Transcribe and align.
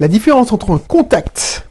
La 0.00 0.08
différence 0.08 0.52
entre 0.52 0.70
un 0.70 0.78
contact 0.78 1.66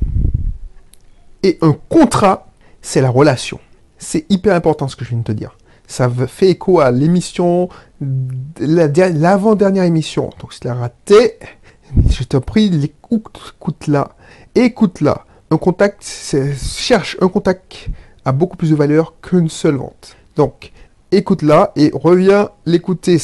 et 1.44 1.58
un 1.62 1.76
contrat, 1.90 2.48
c'est 2.82 3.02
la 3.02 3.10
relation. 3.10 3.60
C'est 3.98 4.26
hyper 4.30 4.56
important 4.56 4.88
ce 4.88 4.96
que 4.96 5.06
je 5.06 5.12
viens 5.12 5.20
de 5.20 5.24
te 5.24 5.32
dire. 5.32 5.58
Ça 5.88 6.10
fait 6.10 6.50
écho 6.50 6.82
à 6.82 6.92
l'émission, 6.92 7.70
l'avant-dernière 8.60 9.86
émission. 9.86 10.30
Donc 10.40 10.54
si 10.54 10.60
tu 10.60 10.68
l'as 10.68 10.74
raté, 10.74 11.40
je 12.10 12.24
te 12.24 12.38
prie, 12.38 12.94
écoute-la. 13.12 14.16
Écoute-la. 14.56 15.26
Un 15.50 15.58
contact, 15.58 16.04
cherche 16.04 17.16
un 17.22 17.30
contact 17.30 17.88
a 18.28 18.34
beaucoup 18.34 18.58
plus 18.58 18.72
de 18.72 18.76
valeur 18.76 19.14
qu'une 19.22 19.48
seule 19.48 19.76
vente. 19.76 20.18
Donc, 20.36 20.74
écoute-la 21.12 21.72
et 21.78 21.92
reviens 21.94 22.50
l'écouter, 22.66 23.18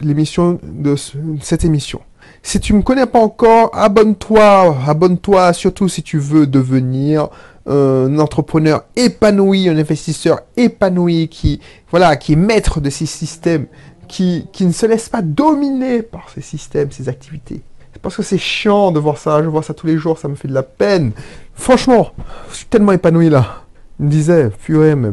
l'émission 0.00 0.60
de 0.62 0.94
cette 1.42 1.64
émission. 1.64 2.00
Si 2.42 2.60
tu 2.60 2.72
ne 2.72 2.78
me 2.78 2.82
connais 2.82 3.06
pas 3.06 3.18
encore, 3.18 3.70
abonne-toi, 3.72 4.76
abonne-toi 4.86 5.52
surtout 5.52 5.88
si 5.88 6.02
tu 6.02 6.18
veux 6.18 6.46
devenir 6.46 7.28
un 7.66 8.18
entrepreneur 8.18 8.84
épanoui, 8.94 9.68
un 9.68 9.76
investisseur 9.76 10.40
épanoui 10.56 11.28
qui, 11.28 11.60
voilà, 11.90 12.16
qui 12.16 12.34
est 12.34 12.36
maître 12.36 12.80
de 12.80 12.90
ces 12.90 13.06
systèmes, 13.06 13.66
qui, 14.06 14.46
qui 14.52 14.64
ne 14.64 14.72
se 14.72 14.86
laisse 14.86 15.08
pas 15.08 15.22
dominer 15.22 16.02
par 16.02 16.30
ces 16.32 16.40
systèmes, 16.40 16.92
ces 16.92 17.08
activités. 17.08 17.62
Parce 18.02 18.16
que 18.16 18.22
c'est 18.22 18.38
chiant 18.38 18.92
de 18.92 19.00
voir 19.00 19.18
ça, 19.18 19.42
je 19.42 19.48
vois 19.48 19.62
ça 19.62 19.74
tous 19.74 19.86
les 19.86 19.98
jours, 19.98 20.18
ça 20.18 20.28
me 20.28 20.36
fait 20.36 20.48
de 20.48 20.54
la 20.54 20.62
peine. 20.62 21.12
Franchement, 21.54 22.12
je 22.50 22.56
suis 22.56 22.66
tellement 22.66 22.92
épanoui 22.92 23.30
là. 23.30 23.62
Il 23.98 24.06
me 24.06 24.10
disait, 24.10 24.50
purée, 24.50 24.94
mais 24.94 25.10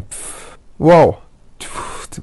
waouh, 0.80 1.16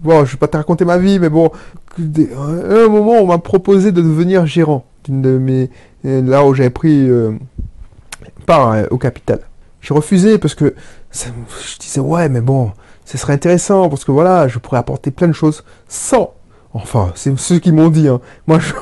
wow, 0.04 0.24
je 0.24 0.32
vais 0.32 0.38
pas 0.38 0.48
te 0.48 0.56
raconter 0.56 0.84
ma 0.84 0.98
vie, 0.98 1.18
mais 1.18 1.30
bon, 1.30 1.50
à 1.98 2.02
un 2.02 2.88
moment, 2.88 3.14
on 3.14 3.26
m'a 3.26 3.38
proposé 3.38 3.90
de 3.90 4.00
devenir 4.00 4.46
gérant 4.46 4.84
d'une 5.04 5.22
de 5.22 5.38
mes, 5.38 5.70
là 6.04 6.44
où 6.44 6.54
j'avais 6.54 6.70
pris 6.70 7.08
euh, 7.08 7.32
part 8.46 8.72
euh, 8.72 8.84
au 8.90 8.98
capital. 8.98 9.40
J'ai 9.80 9.94
refusé 9.94 10.38
parce 10.38 10.54
que 10.54 10.74
je 11.12 11.78
disais 11.78 12.00
ouais, 12.00 12.28
mais 12.28 12.40
bon, 12.40 12.72
ce 13.04 13.18
serait 13.18 13.32
intéressant 13.32 13.88
parce 13.88 14.04
que 14.04 14.12
voilà, 14.12 14.48
je 14.48 14.58
pourrais 14.58 14.78
apporter 14.78 15.10
plein 15.10 15.28
de 15.28 15.32
choses 15.32 15.64
sans. 15.88 16.34
Enfin, 16.72 17.12
c'est 17.16 17.36
ceux 17.36 17.58
qui 17.58 17.72
m'ont 17.72 17.88
dit. 17.88 18.06
Hein. 18.06 18.20
Moi, 18.46 18.60
je... 18.60 18.72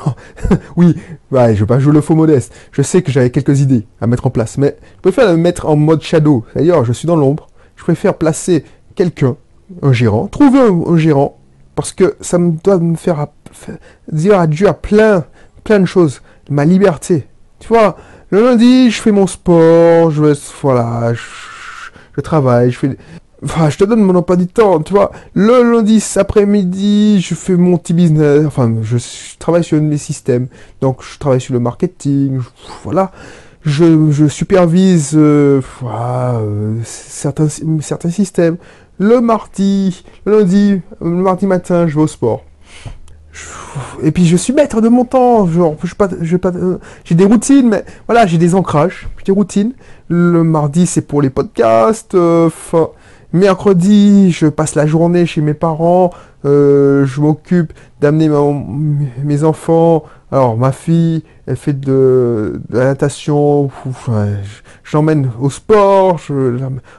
oui, 0.75 0.95
ouais, 1.31 1.55
je 1.55 1.61
vais 1.61 1.65
pas 1.65 1.79
jouer 1.79 1.93
le 1.93 2.01
faux 2.01 2.13
modeste. 2.15 2.53
Je 2.71 2.81
sais 2.83 3.01
que 3.01 3.11
j'avais 3.11 3.31
quelques 3.31 3.61
idées 3.61 3.87
à 3.99 4.05
mettre 4.05 4.27
en 4.27 4.29
place, 4.29 4.57
mais 4.57 4.77
je 4.97 5.01
préfère 5.01 5.31
le 5.31 5.37
mettre 5.37 5.67
en 5.67 5.75
mode 5.75 6.01
shadow. 6.01 6.45
C'est-à-dire, 6.53 6.85
je 6.85 6.93
suis 6.93 7.07
dans 7.07 7.15
l'ombre. 7.15 7.47
Je 7.75 7.83
préfère 7.83 8.15
placer 8.15 8.65
quelqu'un, 8.93 9.37
un 9.81 9.93
gérant, 9.93 10.27
trouver 10.27 10.59
un, 10.59 10.97
gérant, 10.97 11.39
parce 11.73 11.93
que 11.93 12.15
ça 12.19 12.37
me 12.37 12.51
doit 12.51 12.77
me 12.77 12.95
faire, 12.95 13.27
dire 14.11 14.37
adieu 14.37 14.67
à 14.67 14.73
plein, 14.73 15.23
plein 15.63 15.79
de 15.79 15.85
choses. 15.85 16.21
Ma 16.49 16.65
liberté. 16.65 17.27
Tu 17.59 17.67
vois, 17.67 17.97
le 18.31 18.43
lundi, 18.43 18.91
je 18.91 19.01
fais 19.01 19.11
mon 19.11 19.27
sport, 19.27 20.11
je, 20.11 20.33
voilà, 20.61 21.13
je, 21.13 22.21
travaille, 22.21 22.71
je 22.71 22.77
fais... 22.77 22.97
Enfin, 23.43 23.69
je 23.69 23.77
te 23.77 23.85
donne 23.85 24.01
mon 24.01 24.15
emploi 24.15 24.35
du 24.35 24.47
temps, 24.47 24.81
tu 24.81 24.93
vois. 24.93 25.11
Le 25.33 25.63
lundi 25.63 26.03
après-midi, 26.17 27.21
je 27.21 27.35
fais 27.35 27.55
mon 27.55 27.77
petit 27.77 27.93
business. 27.93 28.45
Enfin, 28.45 28.75
je, 28.81 28.97
travaille 29.39 29.63
sur 29.63 29.79
les 29.79 29.97
systèmes. 29.97 30.47
Donc, 30.81 31.01
je 31.01 31.17
travaille 31.17 31.39
sur 31.39 31.53
le 31.53 31.61
marketing. 31.61 32.39
voilà. 32.83 33.11
Je, 33.63 34.27
supervise 34.27 35.11
euh, 35.15 35.61
euh, 35.83 36.75
certains, 36.83 37.47
certains 37.81 38.09
systèmes. 38.09 38.57
Le 38.97 39.21
mardi, 39.21 40.03
le 40.25 40.39
lundi, 40.39 40.81
le 40.99 41.09
mardi 41.09 41.45
matin, 41.45 41.87
je 41.87 41.95
vais 41.95 42.01
au 42.01 42.07
sport. 42.07 42.43
Et 44.01 44.11
puis 44.11 44.25
je 44.25 44.35
suis 44.35 44.53
maître 44.53 44.81
de 44.81 44.89
mon 44.89 45.05
temps. 45.05 45.47
Genre, 45.47 45.75
je 45.83 45.95
pas, 45.95 46.07
je 46.21 46.37
pas, 46.37 46.49
euh, 46.49 46.77
j'ai 47.03 47.15
des 47.15 47.25
routines, 47.25 47.69
mais 47.69 47.85
voilà, 48.07 48.25
j'ai 48.25 48.37
des 48.37 48.55
ancrages, 48.55 49.07
des 49.25 49.31
routines. 49.31 49.73
Le 50.07 50.43
mardi, 50.43 50.85
c'est 50.85 51.01
pour 51.01 51.21
les 51.21 51.29
podcasts. 51.29 52.15
Euh, 52.15 52.49
mercredi, 53.33 54.31
je 54.31 54.47
passe 54.47 54.75
la 54.75 54.85
journée 54.85 55.25
chez 55.25 55.41
mes 55.41 55.53
parents. 55.53 56.11
Euh, 56.45 57.05
je 57.05 57.21
m'occupe 57.21 57.73
d'amener 57.99 58.29
mes 59.23 59.43
enfants. 59.43 60.03
Alors, 60.31 60.57
ma 60.57 60.71
fille, 60.71 61.23
elle 61.47 61.55
fait 61.55 61.73
de, 61.73 62.61
la 62.69 62.85
natation. 62.85 63.69
J'emmène 64.83 65.31
au 65.39 65.49
sport. 65.49 66.19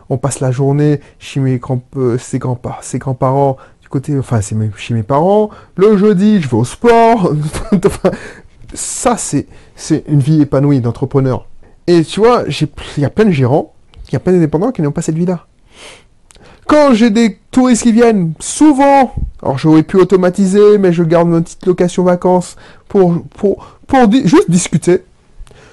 on 0.09 0.19
passe 0.19 0.41
la 0.41 0.51
journée 0.51 1.01
chez 1.19 1.41
mes 1.41 1.59
grands, 1.59 1.83
ses 2.19 2.39
grands-parents, 2.39 2.79
ses 2.83 2.99
grands-parents 2.99 3.57
côté, 3.91 4.17
enfin, 4.19 4.41
c'est 4.41 4.57
chez 4.77 4.95
mes 4.95 5.03
parents. 5.03 5.51
Le 5.77 5.99
jeudi, 5.99 6.41
je 6.41 6.49
vais 6.49 6.57
au 6.57 6.65
sport. 6.65 7.33
ça, 8.75 9.17
c'est, 9.19 9.47
une 10.09 10.21
vie 10.21 10.41
épanouie 10.41 10.81
d'entrepreneur. 10.81 11.47
Et 11.87 12.05
tu 12.05 12.21
vois, 12.21 12.45
il 12.49 13.03
y 13.03 13.05
a 13.05 13.11
plein 13.11 13.25
de 13.27 13.31
gérants, 13.31 13.75
il 14.09 14.13
y 14.15 14.17
a 14.17 14.21
plein 14.21 14.33
d'indépendants 14.33 14.71
qui 14.71 14.81
n'ont 14.81 14.93
pas 14.93 15.03
cette 15.03 15.17
vie-là. 15.17 15.47
Quand 16.67 16.95
j'ai 16.95 17.11
des 17.11 17.41
touristes 17.51 17.83
qui 17.83 17.91
viennent, 17.91 18.33
souvent, 18.39 19.13
alors 19.43 19.59
j'aurais 19.59 19.83
pu 19.83 19.97
automatiser, 19.97 20.79
mais 20.79 20.93
je 20.93 21.03
garde 21.03 21.29
ma 21.29 21.41
petite 21.41 21.67
location 21.67 22.05
vacances 22.05 22.55
pour, 22.89 23.25
pour, 23.37 23.79
pour 23.89 24.13
juste 24.25 24.49
discuter. 24.49 25.03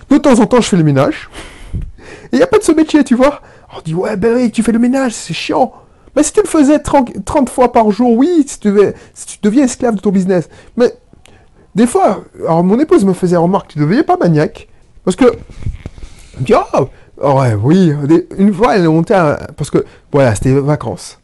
De 0.09 0.17
temps 0.17 0.39
en 0.39 0.47
temps, 0.47 0.59
je 0.59 0.69
fais 0.69 0.77
le 0.77 0.83
ménage. 0.83 1.29
Et 2.03 2.29
il 2.33 2.38
n'y 2.38 2.44
a 2.44 2.47
pas 2.47 2.57
de 2.57 2.63
ce 2.63 2.72
métier, 2.72 3.03
tu 3.03 3.13
vois. 3.13 3.41
On 3.77 3.81
dit, 3.81 3.94
ouais, 3.94 4.17
ben 4.17 4.50
tu 4.50 4.63
fais 4.63 4.72
le 4.72 4.79
ménage, 4.79 5.13
c'est 5.13 5.35
chiant. 5.35 5.72
Mais 6.17 6.23
si 6.23 6.33
tu 6.33 6.41
le 6.41 6.47
faisais 6.47 6.79
30, 6.79 7.47
fois 7.47 7.72
par 7.72 7.91
jour, 7.91 8.17
oui, 8.17 8.44
si 8.47 8.59
tu, 8.59 8.72
deviens 9.44 9.66
esclave 9.66 9.94
de 9.94 10.01
ton 10.01 10.09
business. 10.09 10.50
Mais 10.75 10.91
des 11.75 11.85
fois, 11.85 12.23
alors 12.39 12.63
mon 12.63 12.79
épouse 12.79 13.05
me 13.05 13.13
faisait 13.13 13.38
remarque, 13.38 13.67
tu 13.67 13.79
ne 13.79 13.83
deviens 13.83 14.01
pas 14.01 14.17
maniaque. 14.17 14.67
Parce 15.06 15.16
que, 15.16 15.25
dit, 16.39 16.56
oh, 16.73 16.88
ouais, 17.22 17.53
oui, 17.53 17.94
une 18.35 18.51
fois 18.51 18.75
elle 18.75 18.85
est 18.85 18.88
montée 18.88 19.13
parce 19.56 19.69
que, 19.69 19.85
voilà, 20.11 20.33
c'était 20.33 20.53
vacances. 20.53 21.19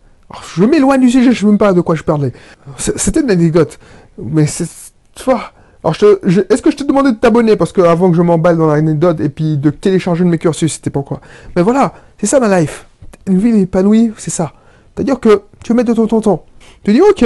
je 0.55 0.63
m'éloigne 0.63 1.01
du 1.01 1.09
sujet, 1.09 1.23
je 1.23 1.29
ne 1.29 1.35
sais 1.35 1.45
même 1.47 1.57
pas 1.57 1.73
de 1.73 1.81
quoi 1.81 1.95
je 1.95 2.03
parlais. 2.03 2.31
C'était 2.77 3.21
une 3.21 3.31
anecdote. 3.31 3.79
Mais 4.19 4.45
c'est, 4.45 4.69
tu 5.15 5.31
alors, 5.83 5.95
est-ce 5.95 6.61
que 6.61 6.69
je 6.69 6.77
te 6.77 6.83
demandais 6.83 7.13
de 7.13 7.17
t'abonner? 7.17 7.55
Parce 7.55 7.71
que 7.71 7.81
avant 7.81 8.11
que 8.11 8.15
je 8.15 8.21
m'emballe 8.21 8.57
dans 8.57 8.67
l'anecdote 8.67 9.19
et 9.21 9.29
puis 9.29 9.57
de 9.57 9.71
télécharger 9.71 10.23
de 10.23 10.29
mes 10.29 10.37
cursus, 10.37 10.73
c'était 10.73 10.91
pas 10.91 11.01
quoi. 11.01 11.19
Mais 11.55 11.63
voilà, 11.63 11.93
c'est 12.19 12.27
ça 12.27 12.39
ma 12.39 12.59
life. 12.59 12.85
Une 13.25 13.39
vie 13.39 13.59
épanouie, 13.59 14.13
c'est 14.17 14.29
ça. 14.29 14.53
C'est-à-dire 14.95 15.19
que 15.19 15.43
tu 15.63 15.73
mets 15.73 15.83
de 15.83 15.93
ton 15.93 16.07
temps. 16.07 16.45
Tu 16.83 16.93
dis, 16.93 17.01
ok, 17.01 17.25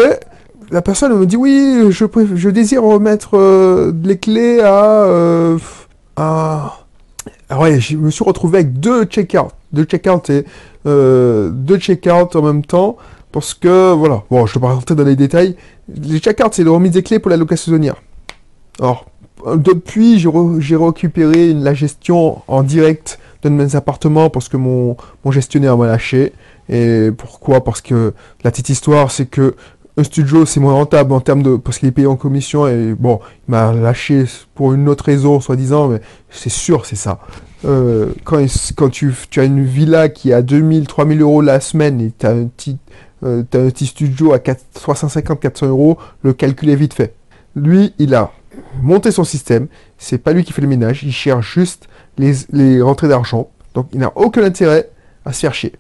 la 0.72 0.82
personne 0.82 1.18
me 1.18 1.26
dit, 1.26 1.36
oui, 1.36 1.88
je, 1.90 2.06
je 2.36 2.50
désire 2.50 2.84
remettre 2.84 3.38
euh, 3.38 3.92
les 4.04 4.18
clés 4.18 4.62
à, 4.62 5.04
euh. 5.04 5.58
Ah 7.50 7.60
ouais, 7.60 7.80
je 7.80 7.96
me 7.96 8.10
suis 8.10 8.24
retrouvé 8.24 8.60
avec 8.60 8.80
deux 8.80 9.06
check-out. 9.06 9.52
Deux 9.72 9.84
check-out 9.84 10.30
et 10.30 10.46
euh, 10.86 11.50
deux 11.50 11.78
check-out 11.78 12.36
en 12.36 12.42
même 12.42 12.66
temps. 12.66 12.98
Parce 13.32 13.54
que, 13.54 13.94
voilà, 13.94 14.24
bon, 14.30 14.46
je 14.46 14.58
ne 14.58 14.62
vais 14.62 14.68
pas 14.68 14.74
rentrer 14.74 14.96
dans 14.96 15.04
les 15.04 15.16
détails. 15.16 15.56
Les 15.88 16.20
check-out, 16.20 16.54
c'est 16.54 16.64
le 16.64 16.72
remise 16.72 16.92
des 16.92 17.04
clés 17.04 17.20
pour 17.20 17.30
la 17.30 17.38
location 17.38 17.72
saisonnière. 17.72 17.96
Alors, 18.80 19.06
depuis, 19.56 20.20
j'ai 20.20 20.76
récupéré 20.76 21.54
la 21.54 21.74
gestion 21.74 22.42
en 22.48 22.64
direct 22.64 23.20
de 23.44 23.50
mes 23.50 23.76
appartements 23.76 24.30
parce 24.30 24.50
que 24.50 24.58
mon 24.58 24.98
gestionnaire 25.30 25.78
m'a 25.78 25.88
lâché. 25.88 26.34
Et 26.70 27.12
pourquoi? 27.16 27.64
Parce 27.64 27.82
que 27.82 28.14
la 28.44 28.52
petite 28.52 28.70
histoire, 28.70 29.12
c'est 29.12 29.26
que 29.26 29.56
un 29.98 30.04
studio, 30.04 30.46
c'est 30.46 30.60
moins 30.60 30.74
rentable 30.74 31.12
en 31.12 31.20
termes 31.20 31.42
de... 31.42 31.56
Parce 31.58 31.80
qu'il 31.80 31.90
est 31.90 31.92
payé 31.92 32.08
en 32.08 32.16
commission 32.16 32.68
et 32.68 32.94
bon, 32.94 33.20
il 33.48 33.52
m'a 33.52 33.74
lâché 33.74 34.26
pour 34.54 34.74
une 34.74 34.88
autre 34.90 35.06
raison, 35.06 35.40
soi-disant, 35.40 35.88
mais 35.88 36.02
c'est 36.30 36.52
sûr, 36.52 36.86
c'est 36.86 36.96
ça. 36.96 37.20
Euh, 37.66 38.14
quand 38.24 38.38
quand 38.76 38.90
tu, 38.90 39.12
as 39.38 39.44
une 39.44 39.64
villa 39.64 40.10
qui 40.10 40.30
est 40.30 40.34
à 40.34 40.44
2000, 40.44 40.86
3000 40.86 41.22
euros 41.22 41.42
la 41.42 41.60
semaine 41.60 42.00
et 42.00 42.14
tu 42.18 42.28
as 42.28 42.30
un 42.30 42.46
petit, 42.46 42.78
euh, 43.24 43.40
un 43.42 43.70
petit 43.70 43.88
studio 43.88 44.34
à 44.34 44.40
350, 44.40 45.40
400 45.40 45.68
euros, 45.68 45.98
le 46.22 46.34
calcul 46.34 46.70
est 46.70 46.76
vite 46.76 46.94
fait. 46.94 47.16
Lui, 47.56 47.96
il 47.98 48.14
a 48.14 48.32
monté 48.84 49.10
son 49.10 49.24
système, 49.24 49.68
c'est 49.98 50.20
pas 50.20 50.32
lui 50.32 50.44
qui 50.44 50.54
fait 50.54 50.62
le 50.62 50.68
ménage, 50.68 51.02
il 51.04 51.12
cherche 51.12 51.56
juste 51.56 51.88
les, 52.20 52.34
les 52.52 52.82
rentrées 52.82 53.08
d'argent, 53.08 53.50
donc 53.74 53.88
il 53.94 54.00
n'a 54.00 54.12
aucun 54.16 54.44
intérêt 54.44 54.90
à 55.26 55.34
se 55.34 55.40
faire 55.40 55.56
chier. 55.56 55.74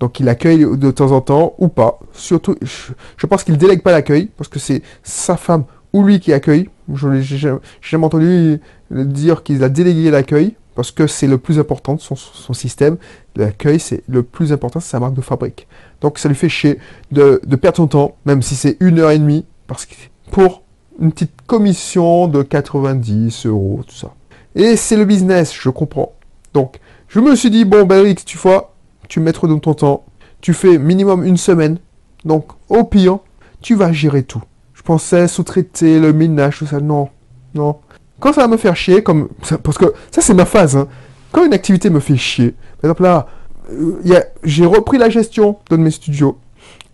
Donc 0.00 0.18
il 0.18 0.28
accueille 0.28 0.66
de 0.66 0.90
temps 0.90 1.12
en 1.12 1.20
temps 1.20 1.54
ou 1.58 1.68
pas. 1.68 2.00
Surtout, 2.12 2.56
je, 2.62 3.26
pense 3.26 3.44
qu'il 3.44 3.58
délègue 3.58 3.82
pas 3.82 3.92
l'accueil 3.92 4.30
parce 4.36 4.48
que 4.48 4.58
c'est 4.58 4.82
sa 5.02 5.36
femme 5.36 5.64
ou 5.92 6.02
lui 6.02 6.20
qui 6.20 6.32
accueille. 6.32 6.70
Je 6.92 7.06
n'ai 7.06 7.22
jamais 7.22 8.06
entendu 8.06 8.60
dire 8.90 9.42
qu'il 9.42 9.62
a 9.62 9.68
délégué 9.68 10.10
l'accueil 10.10 10.56
parce 10.74 10.90
que 10.90 11.06
c'est 11.06 11.26
le 11.26 11.36
plus 11.36 11.58
important 11.58 11.94
de 11.94 12.00
son, 12.00 12.16
système. 12.54 12.96
L'accueil, 13.36 13.78
c'est 13.78 14.02
le 14.08 14.22
plus 14.22 14.52
important, 14.52 14.80
c'est 14.80 14.90
sa 14.90 15.00
marque 15.00 15.14
de 15.14 15.20
fabrique. 15.20 15.68
Donc 16.00 16.18
ça 16.18 16.28
lui 16.30 16.34
fait 16.34 16.48
chier 16.48 16.78
de, 17.12 17.38
perdre 17.60 17.76
son 17.76 17.86
temps, 17.86 18.16
même 18.24 18.40
si 18.40 18.56
c'est 18.56 18.78
une 18.80 18.98
heure 19.00 19.10
et 19.10 19.18
demie, 19.18 19.44
parce 19.66 19.84
que 19.84 19.94
pour 20.30 20.62
une 20.98 21.12
petite 21.12 21.42
commission 21.46 22.26
de 22.26 22.42
90 22.42 23.46
euros, 23.46 23.82
tout 23.86 23.94
ça. 23.94 24.14
Et 24.54 24.76
c'est 24.76 24.96
le 24.96 25.04
business, 25.04 25.52
je 25.54 25.68
comprends. 25.68 26.14
Donc, 26.54 26.80
je 27.08 27.20
me 27.20 27.36
suis 27.36 27.50
dit, 27.50 27.64
bon, 27.64 27.84
ben, 27.84 28.14
tu 28.14 28.38
vois, 28.38 28.69
tu 29.10 29.20
mets 29.20 29.32
dans 29.32 29.58
ton 29.58 29.74
temps, 29.74 30.04
tu 30.40 30.54
fais 30.54 30.78
minimum 30.78 31.24
une 31.24 31.36
semaine, 31.36 31.78
donc 32.24 32.46
au 32.68 32.84
pire, 32.84 33.18
tu 33.60 33.74
vas 33.74 33.92
gérer 33.92 34.22
tout. 34.22 34.42
Je 34.72 34.82
pensais 34.82 35.28
sous-traiter 35.28 35.98
le 35.98 36.12
ménage, 36.14 36.60
tout 36.60 36.66
ça, 36.66 36.80
non, 36.80 37.10
non. 37.54 37.76
quand 38.20 38.32
ça 38.32 38.42
va 38.42 38.48
me 38.48 38.56
faire 38.56 38.76
chier, 38.76 39.02
comme 39.02 39.28
parce 39.62 39.76
que 39.76 39.92
ça 40.12 40.22
c'est 40.22 40.32
ma 40.32 40.46
phase, 40.46 40.76
hein. 40.76 40.86
quand 41.32 41.44
une 41.44 41.52
activité 41.52 41.90
me 41.90 41.98
fait 41.98 42.16
chier, 42.16 42.54
par 42.80 42.90
exemple 42.90 43.02
là, 43.02 43.26
euh, 43.72 44.20
j'ai 44.44 44.64
repris 44.64 44.96
la 44.96 45.10
gestion 45.10 45.58
de 45.70 45.76
mes 45.76 45.90
studios, 45.90 46.38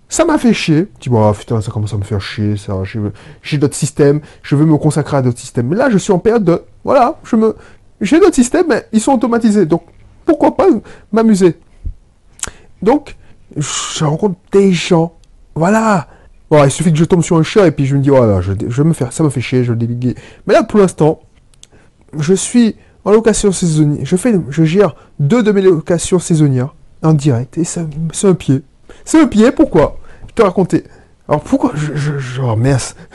ça 0.09 0.25
m'a 0.25 0.39
fait 0.39 0.55
chier. 0.55 0.89
Tu 1.01 1.11
vois, 1.11 1.31
oh, 1.31 1.35
putain, 1.35 1.61
ça 1.61 1.73
commence 1.73 1.93
à 1.93 1.97
me 1.97 2.05
faire 2.05 2.21
chier. 2.21 2.55
J'ai 3.43 3.59
d'autres 3.59 3.75
systèmes, 3.75 4.21
je 4.43 4.55
veux 4.55 4.65
me 4.65 4.77
consacrer 4.77 5.17
à 5.17 5.23
d'autres 5.23 5.41
systèmes. 5.41 5.67
Mais 5.67 5.75
là, 5.75 5.91
je 5.91 5.99
suis 5.99 6.13
en 6.13 6.21
période 6.21 6.45
de, 6.45 6.63
voilà, 6.85 7.19
je 7.25 7.35
me, 7.35 7.57
j'ai 8.01 8.21
d'autres 8.21 8.37
systèmes, 8.37 8.67
mais 8.69 8.87
ils 8.93 9.01
sont 9.01 9.13
automatisés. 9.13 9.67
Donc, 9.67 9.83
pourquoi 10.25 10.57
pas 10.57 10.67
m'amuser? 11.13 11.57
Donc, 12.87 13.17
je 13.57 14.05
rencontre 14.05 14.37
des 14.53 14.73
gens. 14.73 15.13
Voilà. 15.57 16.07
Bon, 16.49 16.65
il 16.65 16.71
suffit 16.71 16.93
que 16.93 16.99
je 16.99 17.05
tombe 17.05 17.23
sur 17.23 17.37
un 17.37 17.43
chat 17.43 17.67
et 17.67 17.73
puis 17.73 17.85
je 17.85 17.97
me 17.97 18.01
dis, 18.01 18.11
voilà, 18.11 18.41
je, 18.41 18.53
je 18.69 18.83
me 18.83 18.93
faire, 18.93 19.13
ça 19.13 19.25
me 19.25 19.29
fait 19.29 19.41
chier, 19.41 19.65
je 19.65 19.73
le 19.73 19.79
déliguer. 19.79 20.15
Mais 20.47 20.55
là, 20.55 20.63
pour 20.63 20.79
l'instant, 20.79 21.21
je 22.17 22.33
suis 22.33 22.77
en 23.05 23.11
location 23.11 23.51
saisonnière. 23.51 24.07
Je 24.07 24.17
fais, 24.17 24.35
je 24.51 24.63
gère 24.63 24.95
deux 25.19 25.43
de 25.43 25.51
mes 25.51 25.63
locations 25.63 26.21
saisonnières 26.21 26.75
en 27.03 27.13
direct 27.13 27.59
et 27.59 27.65
c'est 27.65 27.81
un 27.81 28.35
pied. 28.35 28.63
C'est 29.05 29.21
un 29.21 29.27
pied, 29.27 29.51
pourquoi? 29.51 29.99
Je 30.29 30.35
te 30.35 30.43
raconter. 30.43 30.85
Alors 31.29 31.41
pourquoi 31.41 31.73
je, 31.75 31.93
je, 31.97 32.19
je 32.19 32.41
oh, 32.41 32.57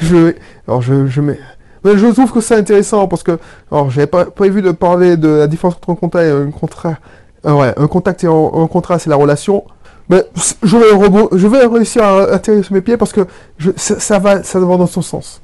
je, 0.02 0.36
alors 0.68 0.82
je, 0.82 1.08
je 1.08 1.22
mets, 1.22 1.40
je 1.86 2.08
trouve 2.08 2.34
que 2.34 2.42
c'est 2.42 2.56
intéressant 2.56 3.08
parce 3.08 3.24
que, 3.24 3.40
alors 3.72 3.90
j'avais 3.90 4.08
pas 4.08 4.26
prévu 4.26 4.62
de 4.62 4.72
parler 4.72 5.16
de 5.16 5.30
la 5.30 5.48
différence 5.48 5.76
entre 5.76 5.92
un 5.92 5.96
contact 5.96 6.26
et 6.28 6.32
un 6.32 6.52
contrat. 6.52 6.98
Euh, 7.46 7.54
ouais, 7.54 7.74
un 7.78 7.88
contact 7.88 8.24
et 8.24 8.28
un, 8.28 8.68
contrat, 8.68 9.00
c'est 9.00 9.10
la 9.10 9.16
relation. 9.16 9.64
Mais 10.10 10.26
je 10.64 11.48
vais, 11.48 11.66
réussir 11.66 12.04
à 12.04 12.24
atterrir 12.24 12.64
sur 12.66 12.74
mes 12.74 12.82
pieds 12.82 12.98
parce 12.98 13.14
que 13.14 13.26
je, 13.58 13.72
ça, 13.78 14.20
va, 14.20 14.44
ça 14.44 14.60
va 14.60 14.78
dans 14.78 14.88
son 14.88 15.02
sens. 15.02 15.42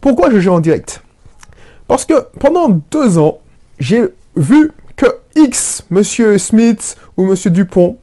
Pourquoi 0.00 0.30
je 0.30 0.40
joue 0.40 0.50
en 0.50 0.60
direct? 0.60 1.02
Parce 1.86 2.04
que 2.04 2.14
pendant 2.38 2.68
deux 2.90 3.18
ans, 3.18 3.38
j'ai 3.78 4.04
vu 4.36 4.72
que 4.96 5.06
X, 5.36 5.84
Monsieur 5.90 6.38
Smith 6.38 6.96
ou 7.16 7.26
Monsieur 7.26 7.50
Dupont, 7.50 7.98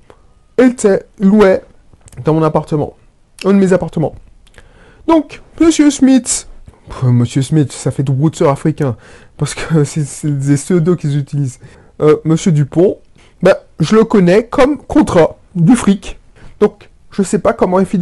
était 0.57 1.05
loué 1.19 1.59
dans 2.23 2.33
mon 2.33 2.43
appartement. 2.43 2.93
Un 3.43 3.53
de 3.53 3.57
mes 3.57 3.73
appartements. 3.73 4.15
Donc, 5.07 5.41
Monsieur 5.59 5.89
Smith 5.91 6.47
Monsieur 7.03 7.41
Smith, 7.41 7.71
ça 7.71 7.91
fait 7.91 8.03
du 8.03 8.11
routeur 8.11 8.49
africain. 8.49 8.95
Parce 9.37 9.55
que 9.55 9.83
c'est 9.83 10.37
des 10.37 10.55
pseudos 10.55 10.97
qu'ils 10.97 11.17
utilisent. 11.17 11.59
Euh, 12.01 12.17
Monsieur 12.25 12.51
Dupont, 12.51 12.97
bah, 13.43 13.57
je 13.79 13.95
le 13.95 14.03
connais 14.03 14.45
comme 14.45 14.77
contrat, 14.77 15.37
du 15.55 15.75
fric. 15.75 16.19
Donc, 16.59 16.89
je 17.11 17.23
sais 17.23 17.39
pas 17.39 17.53
comment 17.53 17.79
est. 17.79 17.93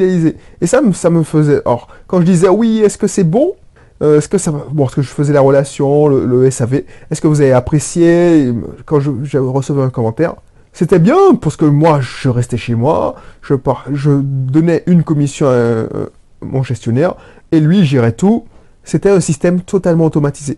Et 0.62 0.68
ça, 0.68 0.82
ça 0.94 1.10
me 1.10 1.24
faisait. 1.24 1.62
Or, 1.66 1.88
quand 2.08 2.20
je 2.20 2.26
disais 2.26 2.50
oui, 2.50 2.80
est-ce 2.80 2.98
que 2.98 3.08
c'est 3.08 3.24
bon? 3.24 3.56
Euh, 4.02 4.18
Est-ce 4.18 4.30
que 4.30 4.38
ça 4.38 4.52
Bon, 4.72 4.86
est-ce 4.86 4.96
que 4.96 5.02
je 5.02 5.10
faisais 5.10 5.34
la 5.34 5.42
relation, 5.42 6.08
le, 6.08 6.50
SAV 6.50 6.84
Est-ce 7.12 7.20
que 7.20 7.28
vous 7.28 7.42
avez 7.42 7.52
apprécié? 7.52 8.54
Quand 8.86 9.00
je, 9.02 9.38
recevais 9.38 9.82
un 9.82 9.90
commentaire 9.90 10.36
C'était 10.72 11.00
bien, 11.00 11.36
parce 11.42 11.58
que 11.58 11.66
moi, 11.66 12.00
je 12.00 12.30
restais 12.30 12.56
chez 12.56 12.76
moi, 12.76 13.16
je, 13.42 13.56
je 13.92 14.12
donnais 14.22 14.84
une 14.88 15.04
commission 15.04 15.48
à, 15.48 15.86
mon 16.42 16.64
gestionnaire, 16.64 17.16
et 17.52 17.60
lui, 17.60 17.84
gérait 17.84 18.14
tout. 18.14 18.46
C'était 18.86 19.10
un 19.10 19.20
système 19.20 19.62
totalement 19.62 20.06
automatisé. 20.06 20.58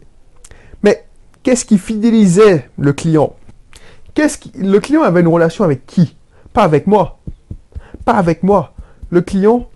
Qu'est-ce 1.43 1.65
qui 1.65 1.77
fidélisait 1.77 2.69
le 2.77 2.93
client? 2.93 3.35
Le 4.55 4.79
client 4.79 5.01
avait 5.01 5.21
une 5.21 5.27
relation 5.27 5.63
avec 5.63 5.85
qui? 5.85 6.15
Pas 6.53 6.63
avec 6.63 6.85
moi. 6.85 7.19
Pas 8.05 8.13
avec 8.13 8.43
moi. 8.43 8.73
Le 9.09 9.21
client, 9.21 9.67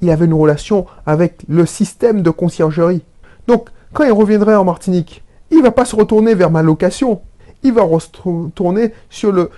il 0.00 0.10
avait 0.10 0.24
une 0.24 0.34
relation 0.34 0.86
avec 1.06 1.42
le 1.48 1.66
système 1.66 2.22
de 2.22 2.30
conciergerie. 2.30 3.02
Donc, 3.46 3.68
quand 3.92 4.04
il 4.04 4.12
reviendrait 4.12 4.54
en 4.54 4.64
Martinique, 4.64 5.22
il 5.50 5.58
ne 5.58 5.62
va 5.62 5.72
pas 5.72 5.84
se 5.84 5.96
retourner 5.96 6.34
vers 6.34 6.50
ma 6.50 6.62
location. 6.62 7.20
Il 7.62 7.72
va 7.72 7.82
retourner 7.82 8.92
sur 9.10 9.32
le, 9.32 9.50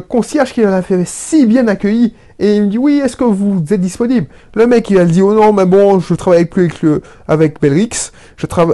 concierge 0.00 0.52
qui 0.52 0.62
l'a 0.62 0.82
fait 0.82 1.04
si 1.04 1.46
bien 1.46 1.68
accueilli 1.68 2.14
et 2.38 2.56
il 2.56 2.62
me 2.62 2.66
dit 2.68 2.78
oui, 2.78 3.00
est-ce 3.04 3.16
que 3.16 3.24
vous 3.24 3.62
êtes 3.70 3.80
disponible? 3.80 4.26
Le 4.54 4.66
mec 4.66 4.88
il 4.90 4.98
a 4.98 5.04
dit 5.04 5.20
oh 5.20 5.34
non 5.34 5.52
mais 5.52 5.66
bon 5.66 6.00
je 6.00 6.14
travaille 6.14 6.46
plus 6.46 6.72
avec 7.28 7.58
le 7.62 7.86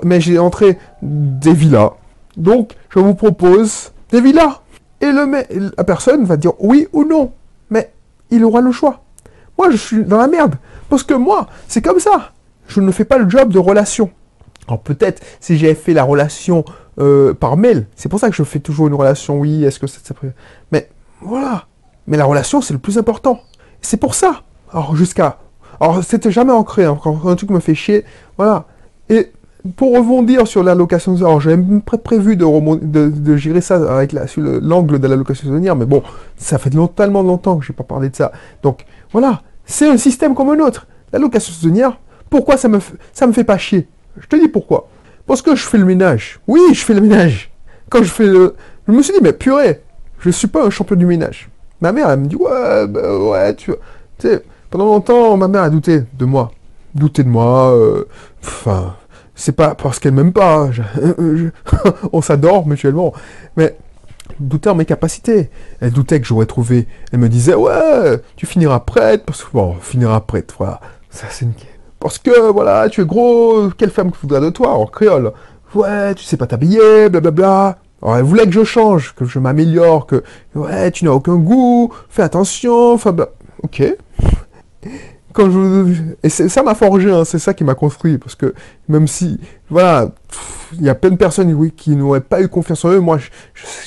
mais 0.04 0.20
j'ai 0.20 0.38
entré 0.38 0.78
des 1.02 1.52
villas. 1.52 1.90
Donc 2.36 2.72
je 2.90 2.98
vous 2.98 3.14
propose 3.14 3.92
des 4.10 4.20
villas. 4.20 4.60
Et 5.00 5.12
le 5.12 5.72
la 5.76 5.84
personne 5.84 6.24
va 6.24 6.36
dire 6.36 6.52
oui 6.58 6.88
ou 6.92 7.04
non. 7.04 7.32
Mais 7.70 7.92
il 8.30 8.44
aura 8.44 8.60
le 8.60 8.72
choix. 8.72 9.02
Moi 9.58 9.70
je 9.70 9.76
suis 9.76 10.04
dans 10.04 10.18
la 10.18 10.28
merde 10.28 10.56
parce 10.88 11.02
que 11.02 11.14
moi 11.14 11.48
c'est 11.68 11.82
comme 11.82 12.00
ça. 12.00 12.32
Je 12.68 12.80
ne 12.80 12.90
fais 12.90 13.04
pas 13.04 13.18
le 13.18 13.28
job 13.28 13.52
de 13.52 13.58
relation. 13.58 14.10
Alors 14.68 14.80
peut-être 14.80 15.22
si 15.40 15.58
j'avais 15.58 15.74
fait 15.74 15.92
la 15.92 16.04
relation 16.04 16.64
euh, 16.98 17.34
par 17.34 17.56
mail, 17.56 17.86
c'est 17.94 18.08
pour 18.08 18.18
ça 18.18 18.30
que 18.30 18.36
je 18.36 18.42
fais 18.42 18.58
toujours 18.58 18.88
une 18.88 18.94
relation, 18.94 19.38
oui, 19.38 19.64
est-ce 19.64 19.78
que 19.78 19.86
ça... 19.86 20.00
Mais 20.72 20.88
voilà. 21.20 21.66
Mais 22.06 22.16
la 22.16 22.24
relation, 22.24 22.60
c'est 22.60 22.72
le 22.72 22.78
plus 22.78 22.98
important. 22.98 23.40
C'est 23.80 23.98
pour 23.98 24.14
ça. 24.14 24.42
Alors 24.72 24.96
jusqu'à... 24.96 25.38
Alors 25.78 26.02
c'était 26.02 26.30
jamais 26.30 26.52
ancré, 26.52 26.84
hein. 26.84 26.98
quand 27.00 27.26
un 27.26 27.36
truc 27.36 27.50
me 27.50 27.60
fait 27.60 27.74
chier, 27.74 28.04
voilà. 28.38 28.64
Et 29.08 29.30
pour 29.76 29.96
rebondir 29.96 30.46
sur 30.46 30.62
l'allocation 30.62 31.16
alors 31.16 31.40
j'avais 31.40 31.62
prévu 32.02 32.36
de, 32.36 32.44
de, 32.84 33.08
de, 33.08 33.36
gérer 33.36 33.60
ça 33.60 33.76
avec 33.96 34.12
la, 34.12 34.26
sur 34.26 34.42
l'angle 34.42 34.98
de 34.98 35.06
l'allocation 35.06 35.48
saisonnière, 35.48 35.76
mais 35.76 35.86
bon, 35.86 36.02
ça 36.36 36.58
fait 36.58 36.70
tellement 36.94 37.22
longtemps 37.22 37.56
que 37.56 37.64
je 37.64 37.72
n'ai 37.72 37.76
pas 37.76 37.84
parlé 37.84 38.08
de 38.08 38.16
ça. 38.16 38.32
Donc 38.62 38.84
voilà, 39.12 39.42
c'est 39.64 39.88
un 39.88 39.96
système 39.96 40.34
comme 40.34 40.50
un 40.50 40.58
autre. 40.60 40.86
L'allocation 41.12 41.52
saisonnière, 41.52 41.98
pourquoi 42.30 42.56
ça 42.56 42.68
me, 42.68 42.78
ça 43.12 43.26
me 43.26 43.32
fait 43.32 43.44
pas 43.44 43.58
chier? 43.58 43.88
Je 44.18 44.26
te 44.26 44.36
dis 44.36 44.48
pourquoi. 44.48 44.88
Parce 45.26 45.42
que 45.42 45.54
je 45.56 45.64
fais 45.64 45.78
le 45.78 45.84
ménage. 45.84 46.40
Oui, 46.46 46.60
je 46.72 46.84
fais 46.84 46.94
le 46.94 47.00
ménage. 47.00 47.50
Quand 47.90 48.02
je 48.02 48.10
fais 48.10 48.26
le... 48.26 48.54
Je 48.86 48.92
me 48.92 49.02
suis 49.02 49.12
dit, 49.12 49.20
mais 49.22 49.32
purée, 49.32 49.82
je 50.20 50.30
suis 50.30 50.46
pas 50.46 50.64
un 50.64 50.70
champion 50.70 50.96
du 50.96 51.06
ménage. 51.06 51.48
Ma 51.80 51.92
mère, 51.92 52.10
elle 52.10 52.20
me 52.20 52.26
dit, 52.26 52.36
ouais, 52.36 52.86
bah, 52.86 53.18
ouais, 53.18 53.54
tu 53.54 53.72
Tu 54.18 54.28
sais, 54.28 54.42
pendant 54.70 54.86
longtemps, 54.86 55.36
ma 55.36 55.48
mère 55.48 55.62
a 55.62 55.70
douté 55.70 56.04
de 56.16 56.24
moi. 56.24 56.52
Douté 56.94 57.24
de 57.24 57.28
moi. 57.28 57.74
Euh, 57.76 58.04
enfin, 58.42 58.94
c'est 59.36 59.52
pas 59.52 59.74
parce 59.74 60.00
qu'elle 60.00 60.14
m'aime 60.14 60.32
pas. 60.32 60.64
Hein. 60.64 61.50
on 62.12 62.20
s'adore 62.22 62.66
mutuellement. 62.66 63.12
Mais 63.56 63.76
doutait 64.40 64.70
en 64.70 64.74
mes 64.74 64.86
capacités. 64.86 65.50
Elle 65.80 65.92
doutait 65.92 66.20
que 66.20 66.26
j'aurais 66.26 66.46
trouvé. 66.46 66.88
Elle 67.12 67.20
me 67.20 67.28
disait, 67.28 67.54
ouais, 67.54 68.20
tu 68.34 68.46
finiras 68.46 68.80
prête. 68.80 69.24
Parce 69.24 69.44
que, 69.44 69.52
bon, 69.52 69.76
finiras 69.80 70.20
prête, 70.20 70.54
voilà. 70.58 70.80
Ça, 71.10 71.26
c'est 71.30 71.44
une... 71.44 71.52
Parce 72.00 72.18
que, 72.18 72.50
voilà, 72.50 72.88
tu 72.88 73.02
es 73.02 73.04
gros, 73.04 73.70
quelle 73.76 73.90
femme 73.90 74.10
voudra 74.20 74.40
de 74.40 74.50
toi, 74.50 74.74
en 74.74 74.86
créole? 74.86 75.32
Ouais, 75.74 76.14
tu 76.14 76.24
sais 76.24 76.36
pas 76.36 76.46
t'habiller, 76.46 77.08
blablabla. 77.08 77.78
Alors, 78.02 78.16
elle 78.16 78.24
voulait 78.24 78.44
que 78.44 78.52
je 78.52 78.64
change, 78.64 79.14
que 79.14 79.24
je 79.24 79.38
m'améliore, 79.38 80.06
que, 80.06 80.22
ouais, 80.54 80.90
tu 80.90 81.04
n'as 81.04 81.12
aucun 81.12 81.36
goût, 81.36 81.92
fais 82.08 82.22
attention, 82.22 82.92
enfin, 82.92 83.12
bah, 83.12 83.30
ok. 83.62 83.82
Je... 85.38 85.94
Et 86.22 86.28
ça 86.28 86.62
m'a 86.62 86.74
forgé, 86.74 87.10
hein, 87.10 87.24
c'est 87.24 87.38
ça 87.38 87.54
qui 87.54 87.64
m'a 87.64 87.74
construit, 87.74 88.18
parce 88.18 88.34
que 88.34 88.54
même 88.88 89.06
si, 89.06 89.38
voilà, 89.70 90.10
il 90.72 90.82
y 90.82 90.88
a 90.88 90.94
plein 90.94 91.10
de 91.10 91.16
personnes 91.16 91.52
oui, 91.52 91.72
qui 91.76 91.96
n'auraient 91.96 92.20
pas 92.20 92.40
eu 92.40 92.48
confiance 92.48 92.84
en 92.84 92.90
eux, 92.90 93.00
moi, 93.00 93.18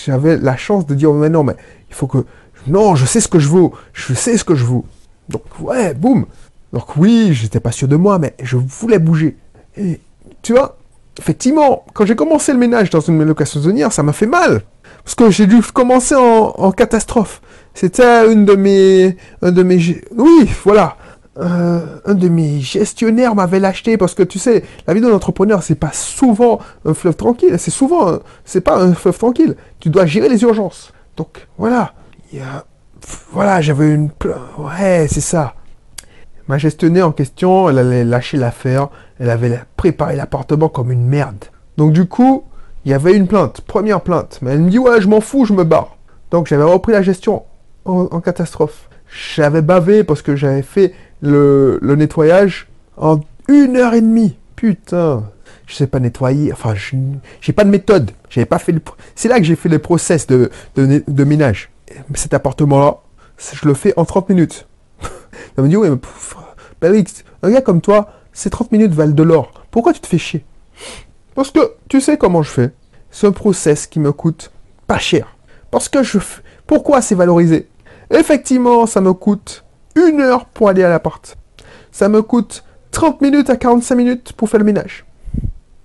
j'avais 0.06 0.38
la 0.38 0.58
chance 0.58 0.86
de 0.86 0.96
dire, 0.96 1.12
mais 1.14 1.30
non, 1.30 1.44
mais 1.44 1.56
il 1.90 1.96
faut 1.96 2.08
que, 2.08 2.20
non, 2.68 2.96
je 2.96 3.06
sais 3.06 3.20
ce 3.20 3.28
que 3.28 3.40
je 3.40 3.50
veux, 3.50 3.70
je 3.94 4.14
sais 4.14 4.38
ce 4.38 4.44
que 4.44 4.56
je 4.56 4.66
veux. 4.66 4.82
Donc, 5.30 5.44
ouais, 5.60 5.94
boum, 5.94 6.26
donc 6.74 6.96
oui, 6.98 7.30
j'étais 7.34 7.60
pas 7.60 7.72
sûr 7.72 7.88
de 7.88 7.96
moi, 7.96 8.20
mais 8.20 8.34
je 8.42 8.58
voulais 8.58 9.00
bouger. 9.00 9.38
Et 9.78 10.00
tu 10.42 10.54
vois, 10.54 10.78
effectivement, 11.18 11.86
quand 11.94 12.06
j'ai 12.06 12.16
commencé 12.16 12.52
le 12.52 12.60
ménage 12.60 12.90
dans 12.90 13.00
une 13.00 13.24
location 13.24 13.60
saisonnière, 13.60 13.92
ça 13.92 14.04
m'a 14.04 14.14
fait 14.14 14.28
mal. 14.28 14.62
Parce 15.04 15.16
que 15.16 15.32
j'ai 15.32 15.48
dû 15.48 15.62
commencer 15.62 16.16
en, 16.16 16.72
catastrophe. 16.72 17.42
C'était 17.74 18.32
une 18.32 18.46
de 18.46 18.56
mes... 18.56 19.18
Un 19.42 19.52
de 19.52 19.64
mes... 19.64 20.02
Oui, 20.16 20.50
voilà. 20.64 20.98
Euh, 21.40 21.80
un 22.06 22.14
de 22.16 22.28
mes 22.28 22.60
gestionnaires 22.60 23.34
m'avait 23.34 23.60
lâché 23.60 23.98
parce 23.98 24.14
que 24.14 24.24
tu 24.24 24.40
sais, 24.40 24.64
la 24.88 24.94
vie 24.94 25.02
d'un 25.02 25.14
entrepreneur, 25.14 25.64
c'est 25.64 25.76
pas 25.76 25.94
souvent 25.94 26.60
un 26.86 26.94
fleuve 26.94 27.16
tranquille. 27.16 27.56
C'est 27.58 27.72
souvent... 27.72 28.20
C'est 28.46 28.62
pas 28.62 28.78
un 28.78 28.94
fleuve 28.94 29.18
tranquille. 29.18 29.56
Tu 29.80 29.90
dois 29.90 30.06
gérer 30.06 30.30
les 30.30 30.42
urgences. 30.42 30.92
Donc, 31.16 31.48
voilà. 31.58 31.94
Voilà, 33.32 33.62
j'avais 33.62 33.94
une... 33.94 34.10
Ouais, 34.58 35.08
c'est 35.10 35.22
ça. 35.22 35.56
Ma 36.50 36.58
gestionnaire 36.58 37.08
en 37.08 37.12
question, 37.12 37.70
elle 37.70 37.78
allait 37.78 38.04
lâcher 38.04 38.36
l'affaire, 38.36 38.90
elle 39.20 39.30
avait 39.30 39.60
préparé 39.76 40.16
l'appartement 40.16 40.68
comme 40.68 40.92
une 40.92 41.06
merde. 41.06 41.46
Donc 41.78 41.94
du 41.94 42.06
coup, 42.06 42.46
il 42.86 42.92
y 42.92 42.94
avait 42.96 43.16
une 43.16 43.28
plainte, 43.28 43.62
première 43.62 44.02
plainte. 44.02 44.40
Mais 44.42 44.54
elle 44.54 44.62
me 44.62 44.70
dit, 44.72 44.80
ouais, 44.80 45.00
je 45.00 45.08
m'en 45.08 45.22
fous, 45.22 45.46
je 45.46 45.54
me 45.54 45.64
barre. 45.64 45.98
Donc 46.32 46.48
j'avais 46.48 46.64
repris 46.64 46.92
la 46.92 47.04
gestion 47.04 47.44
en, 47.86 48.20
catastrophe. 48.20 48.90
J'avais 49.36 49.62
bavé 49.62 50.04
parce 50.04 50.24
que 50.24 50.36
j'avais 50.36 50.64
fait 50.64 50.94
le, 51.22 51.80
nettoyage 51.82 52.68
en 52.98 53.20
une 53.48 53.78
heure 53.78 53.94
et 53.94 54.02
demie. 54.02 54.38
Putain, 54.56 55.24
je 55.66 55.76
sais 55.76 55.88
pas 55.88 56.00
nettoyer. 56.00 56.52
Enfin, 56.52 56.74
j'ai 57.42 57.54
pas 57.54 57.64
de 57.64 57.70
méthode. 57.70 58.12
J'avais 58.30 58.46
pas 58.46 58.60
fait. 58.60 58.76
C'est 59.16 59.28
là 59.28 59.38
que 59.38 59.46
j'ai 59.46 59.56
fait 59.56 59.70
les 59.70 59.80
process 59.80 60.28
de, 60.28 60.50
de, 60.76 61.04
de 61.08 61.24
ménage. 61.24 61.72
Cet 62.14 62.34
appartement-là, 62.34 62.98
je 63.54 63.68
le 63.68 63.74
fais 63.74 63.94
en 63.98 64.06
30 64.06 64.30
minutes. 64.30 64.68
Elle 65.58 65.64
me 65.64 65.70
dit, 65.70 65.78
oui, 65.78 65.90
mais 66.82 67.04
un 67.42 67.52
gars 67.52 67.62
comme 67.62 67.82
toi, 67.82 68.10
ces 68.34 68.50
30 68.50 68.72
minutes 68.72 68.94
valent 68.94 69.14
de 69.14 69.24
l'or. 69.24 69.52
Pourquoi 69.72 69.94
tu 69.94 70.00
te 70.00 70.08
fais 70.08 70.18
chier? 70.18 70.46
Parce 71.36 71.52
que 71.52 71.74
tu 71.88 72.02
sais 72.02 72.18
comment 72.18 72.42
je 72.42 72.52
fais. 72.52 72.72
C'est 73.12 73.28
un 73.28 73.32
process 73.32 73.88
qui 73.88 74.00
me 74.00 74.12
coûte 74.12 74.52
pas 74.88 75.00
cher. 75.00 75.36
Parce 75.72 75.90
que 75.90 76.04
je... 76.04 76.20
Pourquoi 76.68 77.02
c'est 77.02 77.16
valorisé? 77.16 77.68
Effectivement, 78.12 78.86
ça 78.86 79.02
me 79.02 79.14
coûte 79.14 79.64
une 79.96 80.22
heure 80.22 80.46
pour 80.46 80.70
aller 80.70 80.84
à 80.84 80.90
l'appart. 80.90 81.38
Ça 81.92 82.10
me 82.10 82.22
coûte 82.22 82.64
30 82.92 83.22
minutes 83.22 83.50
à 83.50 83.56
45 83.56 83.96
minutes 83.96 84.34
pour 84.34 84.50
faire 84.50 84.60
le 84.60 84.66
ménage. 84.66 85.06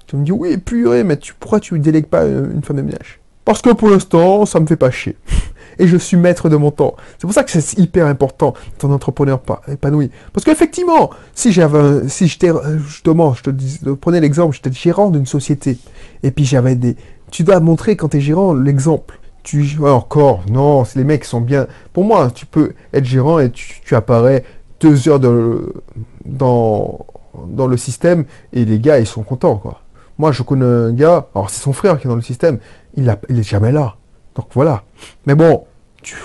Tu 0.06 0.16
me 0.16 0.24
dis, 0.24 0.32
oui, 0.32 0.56
purée, 0.58 1.04
mais 1.04 1.16
tu, 1.16 1.34
pourquoi 1.34 1.60
tu 1.60 1.78
délègues 1.78 2.06
pas 2.06 2.24
une 2.24 2.62
femme 2.62 2.76
de 2.76 2.82
ménage? 2.82 3.20
Parce 3.44 3.60
que 3.60 3.70
pour 3.70 3.90
l'instant, 3.90 4.46
ça 4.46 4.60
me 4.60 4.66
fait 4.66 4.76
pas 4.76 4.90
chier. 4.90 5.16
Et 5.78 5.88
je 5.88 5.96
suis 5.96 6.16
maître 6.16 6.48
de 6.48 6.56
mon 6.56 6.70
temps. 6.70 6.94
C'est 7.18 7.22
pour 7.26 7.32
ça 7.32 7.42
que 7.42 7.50
c'est 7.50 7.78
hyper 7.78 8.06
important 8.06 8.54
d'être 8.70 8.84
un 8.84 8.92
entrepreneur 8.92 9.40
pas 9.40 9.60
épanoui. 9.66 10.10
Parce 10.32 10.44
qu'effectivement, 10.44 11.10
si 11.34 11.52
j'avais, 11.52 12.08
si 12.08 12.28
j'étais, 12.28 12.52
justement, 12.86 13.34
je 13.34 13.42
te 13.42 13.50
dis, 13.50 13.80
prenez 14.00 14.20
l'exemple, 14.20 14.54
j'étais 14.54 14.72
gérant 14.72 15.10
d'une 15.10 15.26
société. 15.26 15.78
Et 16.22 16.30
puis 16.30 16.44
j'avais 16.44 16.76
des, 16.76 16.96
tu 17.32 17.42
dois 17.42 17.58
montrer 17.58 17.96
quand 17.96 18.10
tu 18.10 18.18
es 18.18 18.20
gérant 18.20 18.54
l'exemple 18.54 19.18
tu 19.44 19.78
encore, 19.82 20.42
non, 20.50 20.82
les 20.96 21.04
mecs 21.04 21.24
sont 21.24 21.40
bien. 21.40 21.66
Pour 21.92 22.04
moi, 22.04 22.30
tu 22.34 22.46
peux 22.46 22.72
être 22.92 23.04
gérant 23.04 23.38
et 23.38 23.50
tu, 23.50 23.94
apparais 23.94 24.42
deux 24.80 25.08
heures 25.08 25.20
dans, 25.20 27.06
dans 27.46 27.66
le 27.66 27.76
système 27.76 28.24
et 28.52 28.64
les 28.64 28.80
gars, 28.80 28.98
ils 28.98 29.06
sont 29.06 29.22
contents, 29.22 29.56
quoi. 29.56 29.82
Moi, 30.18 30.32
je 30.32 30.42
connais 30.42 30.64
un 30.64 30.92
gars, 30.92 31.26
alors 31.34 31.50
c'est 31.50 31.60
son 31.60 31.72
frère 31.72 31.98
qui 31.98 32.06
est 32.06 32.10
dans 32.10 32.16
le 32.16 32.22
système, 32.22 32.58
il, 32.96 33.08
a, 33.10 33.18
est 33.28 33.42
jamais 33.42 33.72
là. 33.72 33.96
Donc 34.34 34.46
voilà. 34.52 34.84
Mais 35.26 35.34
bon, 35.34 35.64
tu, 36.02 36.16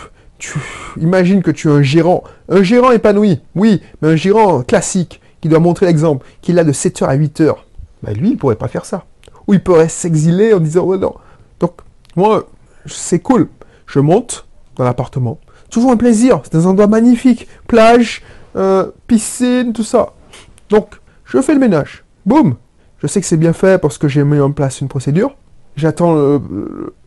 imagines 0.97 1.41
que 1.41 1.51
tu 1.51 1.67
es 1.67 1.71
un 1.71 1.81
gérant, 1.81 2.23
un 2.47 2.63
gérant 2.63 2.91
épanoui, 2.91 3.41
oui, 3.55 3.81
mais 4.01 4.09
un 4.09 4.15
gérant 4.15 4.61
classique 4.61 5.21
qui 5.41 5.49
doit 5.49 5.59
montrer 5.59 5.87
l'exemple, 5.87 6.25
qui 6.41 6.53
l'a 6.53 6.63
de 6.63 6.71
7h 6.71 7.05
à 7.05 7.17
8h. 7.17 7.55
Ben 8.03 8.13
lui, 8.13 8.31
il 8.31 8.37
pourrait 8.37 8.55
pas 8.55 8.67
faire 8.67 8.85
ça. 8.85 9.05
Ou 9.47 9.55
il 9.55 9.63
pourrait 9.63 9.89
s'exiler 9.89 10.53
en 10.53 10.59
disant, 10.59 10.83
oh 10.85 10.97
non. 10.97 11.15
Donc, 11.59 11.73
moi, 12.15 12.47
c'est 12.89 13.19
cool. 13.19 13.47
Je 13.87 13.99
monte 13.99 14.47
dans 14.75 14.83
l'appartement. 14.83 15.39
Toujours 15.69 15.91
un 15.91 15.97
plaisir. 15.97 16.41
C'est 16.43 16.55
un 16.55 16.65
endroit 16.65 16.87
magnifique. 16.87 17.47
Plage, 17.67 18.23
euh, 18.55 18.91
piscine, 19.07 19.73
tout 19.73 19.83
ça. 19.83 20.13
Donc, 20.69 20.95
je 21.25 21.41
fais 21.41 21.53
le 21.53 21.59
ménage. 21.59 22.03
Boum. 22.25 22.55
Je 23.01 23.07
sais 23.07 23.21
que 23.21 23.27
c'est 23.27 23.37
bien 23.37 23.53
fait 23.53 23.79
parce 23.79 23.97
que 23.97 24.07
j'ai 24.07 24.23
mis 24.23 24.39
en 24.39 24.51
place 24.51 24.81
une 24.81 24.87
procédure. 24.87 25.35
J'attends. 25.75 26.15
Euh, 26.17 26.39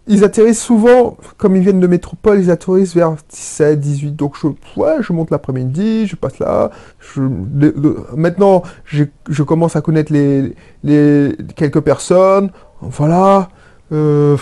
ils 0.09 0.25
atterrissent 0.25 0.63
souvent, 0.63 1.17
comme 1.37 1.55
ils 1.55 1.63
viennent 1.63 1.79
de 1.79 1.87
métropole, 1.87 2.41
ils 2.41 2.51
atterrissent 2.51 2.95
vers 2.95 3.15
17, 3.31 3.79
18. 3.79 4.17
Donc 4.17 4.35
je, 4.41 4.49
ouais, 4.81 4.97
je 5.01 5.13
monte 5.13 5.31
l'après-midi, 5.31 6.07
je 6.07 6.17
passe 6.17 6.39
là. 6.41 6.71
maintenant, 8.17 8.63
je, 8.85 9.43
commence 9.43 9.77
à 9.77 9.81
connaître 9.81 10.13
les, 10.13 10.55
les 10.83 11.37
quelques 11.55 11.81
personnes. 11.81 12.51
Voilà. 12.81 13.51
Euh, 13.93 14.37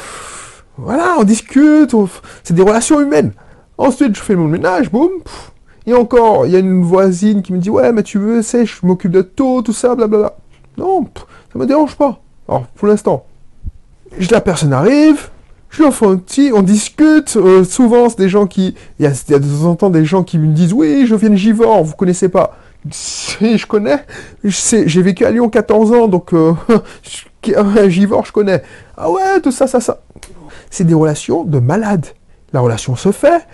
voilà, 0.82 1.16
on 1.18 1.24
discute, 1.24 1.94
c'est 2.42 2.54
des 2.54 2.62
relations 2.62 3.00
humaines. 3.00 3.32
Ensuite, 3.78 4.16
je 4.16 4.20
fais 4.20 4.36
mon 4.36 4.48
ménage, 4.48 4.90
boum. 4.90 5.10
Et 5.86 5.94
encore, 5.94 6.46
il 6.46 6.52
y 6.52 6.56
a 6.56 6.58
une 6.58 6.82
voisine 6.82 7.42
qui 7.42 7.52
me 7.52 7.58
dit 7.58 7.70
Ouais, 7.70 7.92
mais 7.92 8.02
tu 8.02 8.18
veux, 8.18 8.42
c'est, 8.42 8.66
je 8.66 8.74
m'occupe 8.84 9.10
de 9.10 9.22
tout, 9.22 9.62
tout 9.62 9.72
ça, 9.72 9.94
blablabla. 9.94 10.36
Non, 10.76 11.06
ça 11.52 11.58
me 11.58 11.66
dérange 11.66 11.96
pas. 11.96 12.20
Alors, 12.48 12.66
pour 12.66 12.88
l'instant, 12.88 13.24
la 14.30 14.40
personne 14.40 14.72
arrive, 14.72 15.28
je 15.70 15.82
lui 15.82 15.92
fais 15.92 16.06
un 16.06 16.16
petit, 16.16 16.50
on 16.54 16.62
discute. 16.62 17.36
Euh, 17.36 17.64
souvent, 17.64 18.08
c'est 18.08 18.18
des 18.18 18.28
gens 18.28 18.46
qui. 18.46 18.74
Il 18.98 19.04
y, 19.04 19.06
a, 19.06 19.10
de 19.10 19.38
temps 19.38 19.66
en 19.66 19.74
temps 19.76 19.90
des 19.90 20.04
gens 20.04 20.22
qui 20.22 20.38
me 20.38 20.52
disent 20.52 20.72
Oui, 20.72 21.06
je 21.06 21.14
viens 21.14 21.30
de 21.30 21.36
Givor, 21.36 21.82
vous 21.84 21.94
connaissez 21.94 22.28
pas. 22.28 22.56
Si, 22.90 23.58
je 23.58 23.66
connais. 23.66 24.04
J'ai 24.44 25.02
vécu 25.02 25.24
à 25.24 25.30
Lyon 25.30 25.48
14 25.48 25.92
ans, 25.92 26.08
donc 26.08 26.32
euh, 26.32 26.52
Givor, 27.88 28.24
je 28.24 28.32
connais. 28.32 28.62
Ah 28.96 29.10
ouais, 29.10 29.40
tout 29.42 29.52
ça, 29.52 29.66
ça, 29.66 29.80
ça 29.80 30.00
c'est 30.70 30.84
des 30.84 30.94
relations 30.94 31.44
de 31.44 31.58
malades. 31.58 32.06
La 32.52 32.60
relation 32.60 32.96
se 32.96 33.12
fait, 33.12 33.46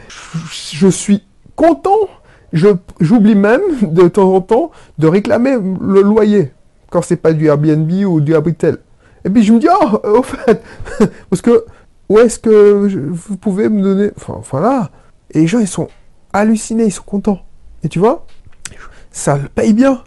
je, 0.73 0.88
suis 0.88 1.25
content, 1.54 2.08
j'oublie 2.52 3.35
même 3.35 3.61
de 3.82 4.08
temps 4.08 4.32
en 4.32 4.40
temps 4.40 4.70
de 4.99 5.06
réclamer 5.06 5.56
le 5.80 6.00
loyer 6.02 6.52
quand 6.90 7.02
c'est 7.02 7.16
pas 7.16 7.32
du 7.32 7.46
Airbnb 7.46 7.90
ou 8.06 8.20
du 8.20 8.35
Abritel. 8.35 8.78
Et 9.25 9.30
puis 9.30 9.42
je 9.42 9.52
me 9.52 9.58
dis, 9.58 9.68
oh, 9.68 10.00
au 10.04 10.23
fait, 10.23 10.62
parce 11.30 11.42
que 11.42 11.64
où 12.08 12.18
est-ce 12.18 12.38
que 12.38 13.11
vous 13.11 13.37
pouvez 13.37 13.68
me 13.68 13.82
donner. 13.82 14.11
Enfin, 14.16 14.40
voilà. 14.50 14.90
Et 15.30 15.40
les 15.40 15.46
gens, 15.46 15.58
ils 15.58 15.68
sont 15.68 15.88
hallucinés, 16.32 16.85
ils 16.85 16.92
sont 16.92 17.02
contents. 17.02 17.40
Et 17.82 17.88
tu 17.88 17.99
vois, 17.99 18.26
ça 19.11 19.38
paye 19.54 19.73
bien. 19.73 20.02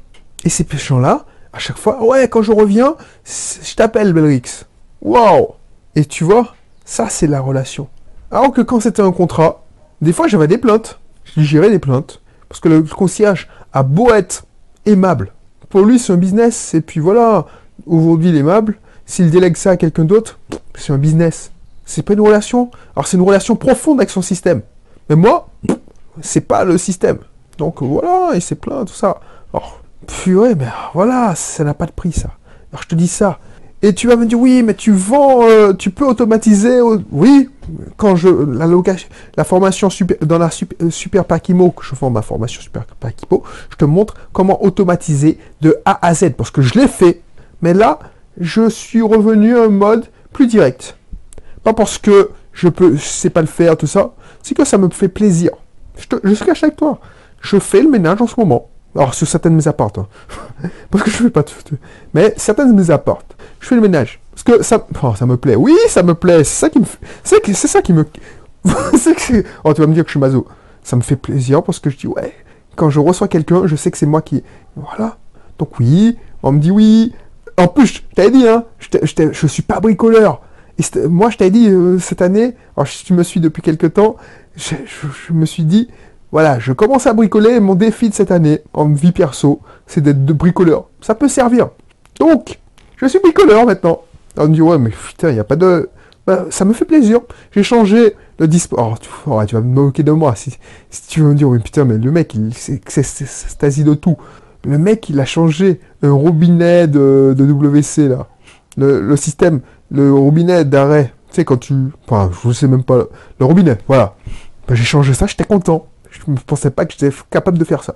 Et 0.45 0.49
ces 0.49 0.65
gens-là, 0.71 1.25
à 1.51 1.59
chaque 1.59 1.77
fois, 1.77 2.03
ouais, 2.03 2.29
quand 2.29 2.41
je 2.41 2.51
reviens, 2.51 2.95
je 3.25 3.75
t'appelle, 3.75 4.13
Belrix. 4.13 4.65
Waouh! 5.01 5.49
Et 5.95 6.05
tu 6.05 6.23
vois, 6.23 6.55
ça, 6.89 7.07
c'est 7.07 7.27
la 7.27 7.39
relation. 7.39 7.87
Alors 8.31 8.51
que 8.51 8.61
quand 8.61 8.79
c'était 8.79 9.03
un 9.03 9.11
contrat, 9.11 9.61
des 10.01 10.11
fois 10.11 10.27
j'avais 10.27 10.47
des 10.47 10.57
plaintes. 10.57 10.99
Je 11.23 11.41
gérais 11.41 11.69
des 11.69 11.77
plaintes. 11.77 12.19
Parce 12.49 12.59
que 12.59 12.67
le 12.67 12.81
concierge 12.81 13.47
a 13.73 13.83
beau 13.83 14.11
être 14.11 14.47
aimable. 14.87 15.31
Pour 15.69 15.81
lui, 15.81 15.99
c'est 15.99 16.13
un 16.13 16.17
business. 16.17 16.73
Et 16.73 16.81
puis 16.81 16.99
voilà, 16.99 17.45
aujourd'hui, 17.85 18.29
il 18.29 18.35
est 18.35 18.39
aimable. 18.39 18.79
S'il 19.05 19.29
délègue 19.29 19.55
ça 19.55 19.71
à 19.71 19.77
quelqu'un 19.77 20.03
d'autre, 20.03 20.39
c'est 20.73 20.91
un 20.91 20.97
business. 20.97 21.51
C'est 21.85 22.01
pas 22.01 22.13
une 22.13 22.21
relation. 22.21 22.71
Alors 22.95 23.05
c'est 23.05 23.17
une 23.17 23.23
relation 23.23 23.55
profonde 23.55 23.99
avec 23.99 24.09
son 24.09 24.23
système. 24.23 24.63
Mais 25.09 25.15
moi, 25.15 25.47
c'est 26.21 26.41
pas 26.41 26.63
le 26.63 26.79
système. 26.79 27.19
Donc 27.59 27.83
voilà, 27.83 28.31
il 28.33 28.41
s'est 28.41 28.55
plaint, 28.55 28.87
tout 28.87 28.95
ça. 28.95 29.19
Alors, 29.53 29.79
purée, 30.07 30.55
mais 30.55 30.65
voilà, 30.95 31.35
ça 31.35 31.63
n'a 31.63 31.75
pas 31.75 31.85
de 31.85 31.91
prix, 31.91 32.13
ça. 32.13 32.31
Alors 32.71 32.81
je 32.81 32.87
te 32.87 32.95
dis 32.95 33.07
ça. 33.07 33.37
Et 33.81 33.93
tu 33.93 34.07
vas 34.07 34.17
me 34.17 34.25
dire, 34.25 34.39
oui, 34.39 34.61
mais 34.61 34.73
tu 34.73 34.91
vends, 34.91 35.43
euh, 35.43 35.73
tu 35.73 35.89
peux 35.89 36.05
automatiser. 36.05 36.81
Oui, 37.11 37.49
quand 37.95 38.15
je, 38.15 38.27
la 38.27 38.67
location, 38.67 39.07
la 39.37 39.45
formation 39.45 39.89
dans 40.21 40.37
la 40.37 40.49
super, 40.49 40.85
euh, 40.85 40.89
super 40.89 41.25
que 41.25 41.83
je 41.85 41.95
fais 41.95 42.09
ma 42.09 42.21
formation 42.21 42.61
Super 42.61 42.85
Pakimo, 42.85 43.43
je 43.69 43.77
te 43.77 43.85
montre 43.85 44.15
comment 44.33 44.63
automatiser 44.63 45.37
de 45.61 45.77
A 45.85 46.05
à 46.05 46.13
Z, 46.13 46.31
parce 46.37 46.51
que 46.51 46.61
je 46.61 46.77
l'ai 46.77 46.87
fait. 46.87 47.21
Mais 47.61 47.73
là, 47.73 47.99
je 48.39 48.69
suis 48.69 49.01
revenu 49.01 49.57
à 49.57 49.63
un 49.63 49.69
mode 49.69 50.05
plus 50.33 50.47
direct. 50.47 50.97
Pas 51.63 51.73
parce 51.73 51.97
que 51.97 52.31
je 52.51 52.67
peux, 52.67 52.97
sais 52.97 53.29
pas 53.29 53.41
le 53.41 53.47
faire, 53.47 53.77
tout 53.77 53.87
ça. 53.87 54.13
C'est 54.43 54.55
que 54.55 54.65
ça 54.65 54.77
me 54.77 54.89
fait 54.89 55.07
plaisir. 55.09 55.51
Je, 55.97 56.07
te, 56.07 56.15
je 56.23 56.63
avec 56.63 56.75
toi. 56.75 56.99
Je 57.41 57.59
fais 57.59 57.81
le 57.81 57.89
ménage 57.89 58.21
en 58.21 58.27
ce 58.27 58.37
moment. 58.37 58.69
Alors, 58.95 59.13
sur 59.13 59.27
certaines 59.27 59.55
mes 59.55 59.67
apports. 59.67 59.93
Hein. 59.97 60.07
parce 60.91 61.03
que 61.03 61.11
je 61.11 61.17
fais 61.17 61.29
pas 61.29 61.43
tout. 61.43 61.55
Mais 62.13 62.33
certaines 62.37 62.75
mes 62.75 62.91
apports 62.91 63.23
je 63.59 63.67
fais 63.67 63.75
le 63.75 63.81
ménage. 63.81 64.19
Parce 64.31 64.43
que 64.43 64.63
ça, 64.63 64.87
oh, 65.03 65.13
ça 65.15 65.25
me 65.25 65.37
plaît. 65.37 65.55
Oui, 65.55 65.75
ça 65.89 66.03
me 66.03 66.13
plaît. 66.13 66.43
C'est 66.43 66.59
ça 66.59 66.69
qui 66.69 66.79
me, 66.79 66.85
c'est 67.23 67.45
c'est 67.53 67.67
ça 67.67 67.81
qui 67.81 67.93
me, 67.93 68.03
que 68.63 69.43
oh, 69.63 69.73
tu 69.73 69.81
vas 69.81 69.87
me 69.87 69.93
dire 69.93 70.03
que 70.03 70.09
je 70.09 70.13
suis 70.13 70.19
mazo. 70.19 70.47
Ça 70.83 70.95
me 70.95 71.01
fait 71.01 71.15
plaisir 71.15 71.61
parce 71.63 71.79
que 71.79 71.89
je 71.89 71.97
dis 71.97 72.07
ouais. 72.07 72.33
Quand 72.75 72.89
je 72.89 72.99
reçois 72.99 73.27
quelqu'un, 73.27 73.67
je 73.67 73.75
sais 73.75 73.91
que 73.91 73.97
c'est 73.97 74.05
moi 74.05 74.21
qui, 74.21 74.43
voilà. 74.75 75.17
Donc 75.57 75.79
oui, 75.79 76.17
on 76.43 76.53
me 76.53 76.59
dit 76.59 76.71
oui. 76.71 77.13
En 77.57 77.67
plus, 77.67 77.87
je 77.87 78.01
t'avais 78.15 78.31
dit, 78.31 78.47
hein, 78.47 78.63
je, 78.79 79.31
je 79.33 79.47
suis 79.47 79.63
pas 79.63 79.81
bricoleur. 79.81 80.41
Et 80.77 81.07
moi, 81.09 81.29
je 81.29 81.37
t'avais 81.37 81.51
dit 81.51 81.67
euh, 81.67 81.99
cette 81.99 82.21
année, 82.21 82.55
alors 82.77 82.87
si 82.87 83.03
tu 83.03 83.11
me 83.13 83.23
suis 83.23 83.41
depuis 83.41 83.61
quelques 83.61 83.95
temps, 83.95 84.15
je, 84.55 84.75
je, 85.27 85.33
me 85.33 85.45
suis 85.45 85.65
dit, 85.65 85.89
voilà, 86.31 86.59
je 86.59 86.73
commence 86.73 87.07
à 87.07 87.13
bricoler. 87.13 87.59
Mon 87.59 87.75
défi 87.75 88.09
de 88.09 88.13
cette 88.13 88.31
année, 88.31 88.61
en 88.73 88.87
vie 88.89 89.11
perso, 89.11 89.61
c'est 89.87 90.01
d'être 90.01 90.25
de 90.25 90.33
bricoleur. 90.33 90.85
Ça 91.01 91.15
peut 91.15 91.27
servir. 91.27 91.69
Donc, 92.19 92.59
je 92.97 93.07
suis 93.07 93.19
bricoleur 93.19 93.65
maintenant. 93.65 94.01
On 94.37 94.47
me 94.47 94.53
dit, 94.53 94.61
ouais, 94.61 94.77
mais 94.77 94.91
putain, 94.91 95.29
il 95.29 95.33
n'y 95.33 95.39
a 95.39 95.43
pas 95.43 95.55
de... 95.55 95.89
Bah, 96.27 96.45
ça 96.51 96.65
me 96.65 96.73
fait 96.73 96.85
plaisir. 96.85 97.21
J'ai 97.51 97.63
changé 97.63 98.15
le 98.37 98.47
dispo... 98.47 98.77
Oh, 98.79 98.93
tu, 99.45 99.55
vas 99.55 99.61
me 99.61 99.73
moquer 99.73 100.03
de 100.03 100.11
moi 100.11 100.35
si, 100.35 100.53
tu 101.07 101.21
veux 101.21 101.29
me 101.29 101.35
dire, 101.35 101.49
oui, 101.49 101.59
putain, 101.59 101.85
mais 101.85 101.97
le 101.97 102.11
mec, 102.11 102.35
il, 102.35 102.53
c'est, 102.53 103.83
de 103.83 103.93
tout. 103.95 104.17
Le 104.65 104.77
mec, 104.77 105.09
il 105.09 105.19
a 105.19 105.25
changé 105.25 105.79
un 106.03 106.11
robinet 106.11 106.87
de, 106.87 107.35
WC, 107.37 108.07
là. 108.07 108.27
Le, 108.77 109.15
système, 109.15 109.61
le 109.89 110.13
robinet 110.13 110.63
d'arrêt. 110.63 111.13
Tu 111.29 111.35
sais, 111.35 111.45
quand 111.45 111.57
tu... 111.57 111.73
Enfin, 112.07 112.29
je 112.45 112.51
sais 112.51 112.67
même 112.67 112.83
pas. 112.83 113.05
Le 113.39 113.45
robinet, 113.45 113.77
voilà. 113.87 114.15
Bah, 114.67 114.75
j'ai 114.75 114.83
changé 114.83 115.13
ça, 115.13 115.25
j'étais 115.25 115.43
content. 115.43 115.87
Je 116.11 116.19
ne 116.27 116.37
pensais 116.37 116.71
pas 116.71 116.85
que 116.85 116.93
j'étais 116.93 117.15
capable 117.29 117.57
de 117.57 117.63
faire 117.63 117.83
ça. 117.83 117.95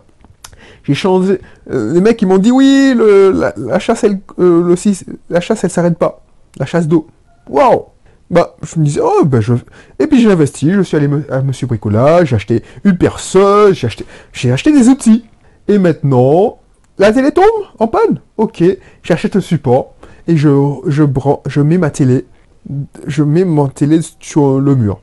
J'ai 0.84 0.93
changé. 0.93 1.39
Euh, 1.72 1.93
les 1.93 2.01
mecs, 2.01 2.22
ils 2.22 2.27
m'ont 2.27 2.38
dit 2.38 2.51
oui, 2.51 2.96
la, 2.96 3.79
chasse, 3.79 4.03
elle, 4.03 4.20
euh, 4.39 4.75
le, 4.75 4.75
la 5.29 5.41
chasse, 5.41 5.63
elle 5.63 5.70
s'arrête 5.70 5.98
pas. 5.98 6.22
La 6.58 6.65
chasse 6.65 6.88
d'eau. 6.88 7.08
Waouh 7.50 7.86
Bah, 8.29 8.55
je 8.63 8.79
me 8.79 8.86
disais, 8.86 9.01
oh, 9.03 9.25
ben 9.25 9.41
je. 9.41 9.53
Et 10.00 10.08
puis 10.08 10.22
j'ai 10.22 10.32
investi, 10.32 10.72
je 10.72 10.82
suis 10.82 10.98
allé 10.98 11.10
à 11.29 11.41
Monsieur 11.41 11.67
Bricolage, 11.67 12.29
j'ai 12.29 12.36
acheté 12.36 12.63
une 12.84 12.98
perceuse, 12.98 13.75
j'ai 13.75 13.88
acheté, 13.88 14.05
j'ai 14.34 14.51
acheté 14.51 14.72
des 14.72 14.89
outils. 14.89 15.25
Et 15.67 15.77
maintenant, 15.77 16.60
la 16.98 17.12
télé 17.12 17.32
tombe 17.32 17.46
en 17.79 17.88
panne. 17.88 18.20
Ok, 18.38 18.63
j'achète 19.03 19.36
un 19.36 19.41
support 19.41 19.93
et 20.27 20.38
je, 20.38 20.50
je, 20.88 21.03
je 21.48 21.62
mets 21.62 21.77
ma 21.77 21.89
télé, 21.89 22.25
je 23.08 23.24
mets 23.24 23.46
ma 23.46 23.70
télé 23.70 24.00
sur 24.20 24.60
le 24.60 24.75
mur. 24.75 25.01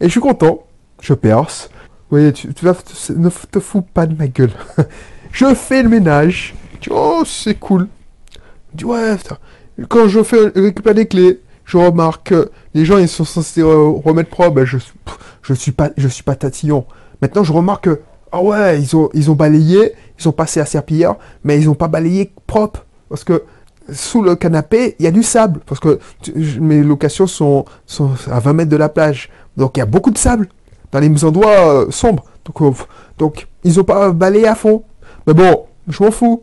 Et 0.00 0.06
je 0.06 0.10
suis 0.10 0.20
content, 0.20 0.62
je 1.00 1.14
perce, 1.14 1.70
oui, 2.12 2.30
tu, 2.34 2.48
vas, 2.60 2.76
ne 3.16 3.30
te 3.30 3.58
fous 3.58 3.80
pas 3.80 4.04
de 4.04 4.14
ma 4.14 4.28
gueule. 4.28 4.52
je 5.32 5.54
fais 5.54 5.82
le 5.82 5.88
ménage. 5.88 6.54
Tu 6.78 6.90
oh, 6.92 7.22
c'est 7.24 7.54
cool. 7.54 7.88
Tu 8.76 8.84
ouais, 8.84 9.16
quand 9.88 10.08
je 10.08 10.22
fais 10.22 10.48
récupérer 10.54 10.94
des 10.94 11.06
clés, 11.06 11.40
je 11.64 11.78
remarque 11.78 12.28
que 12.28 12.50
les 12.74 12.84
gens 12.84 12.98
ils 12.98 13.08
sont 13.08 13.24
censés 13.24 13.62
remettre 13.62 14.28
propre, 14.28 14.56
ben 14.56 14.64
je, 14.66 14.76
je 15.40 15.54
suis 15.54 15.72
pas 15.72 15.90
je 15.96 16.06
suis 16.06 16.22
pas 16.22 16.34
tatillon. 16.34 16.84
Maintenant 17.22 17.44
je 17.44 17.52
remarque 17.52 17.84
que 17.84 18.00
ah 18.30 18.42
ouais, 18.42 18.82
ils 18.82 19.30
ont 19.30 19.34
balayé, 19.34 19.92
ils 20.18 20.28
ont 20.28 20.32
passé 20.32 20.60
à 20.60 20.66
serpillière, 20.66 21.16
mais 21.44 21.58
ils 21.58 21.70
ont 21.70 21.74
pas 21.74 21.88
balayé 21.88 22.30
propre 22.46 22.84
parce 23.08 23.24
que 23.24 23.44
sous 23.90 24.22
le 24.22 24.36
canapé, 24.36 24.96
il 24.98 25.04
y 25.04 25.08
a 25.08 25.10
du 25.10 25.22
sable 25.22 25.60
parce 25.64 25.80
que 25.80 25.98
mes 26.60 26.82
locations 26.82 27.26
sont, 27.26 27.64
sont 27.86 28.10
à 28.30 28.38
20 28.38 28.52
mètres 28.52 28.70
de 28.70 28.76
la 28.76 28.90
plage. 28.90 29.30
Donc 29.56 29.76
il 29.76 29.80
y 29.80 29.82
a 29.82 29.86
beaucoup 29.86 30.10
de 30.10 30.18
sable 30.18 30.48
dans 30.92 31.00
les 31.00 31.24
endroits 31.24 31.84
euh, 31.84 31.90
sombres. 31.90 32.24
Donc, 32.44 32.62
euh, 32.62 32.84
donc 33.18 33.48
ils 33.64 33.80
ont 33.80 33.84
pas 33.84 34.12
balayé 34.12 34.46
à 34.46 34.54
fond. 34.54 34.84
Mais 35.26 35.34
bon, 35.34 35.66
je 35.88 36.02
m'en 36.02 36.10
fous. 36.10 36.42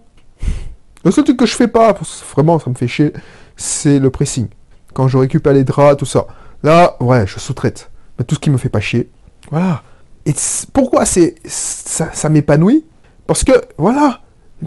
Le 1.06 1.12
seul 1.12 1.24
truc 1.24 1.38
que 1.38 1.46
je 1.46 1.56
fais 1.56 1.68
pas, 1.68 1.96
vraiment 2.34 2.60
ça 2.60 2.70
me 2.70 2.76
fait 2.76 2.88
chier, 2.88 3.14
c'est 3.56 4.00
le 4.00 4.10
pressing. 4.10 4.48
Quand 4.94 5.08
je 5.08 5.18
récupère 5.18 5.54
les 5.54 5.64
draps, 5.64 5.98
tout 5.98 6.06
ça. 6.06 6.28
Là, 6.64 6.98
ouais, 7.00 7.26
je 7.26 7.40
sous-traite. 7.40 7.90
Mais 8.18 8.26
tout 8.26 8.36
ce 8.36 8.40
qui 8.40 8.50
me 8.50 8.58
fait 8.58 8.70
pas 8.70 8.82
chier. 8.82 9.10
Voilà. 9.50 9.84
Et 10.26 10.34
pourquoi 10.74 11.06
c'est 11.06 11.36
ça, 11.46 12.30
m'épanouit? 12.30 12.86
Parce 13.28 13.44
que, 13.44 13.54
voilà, 13.78 14.20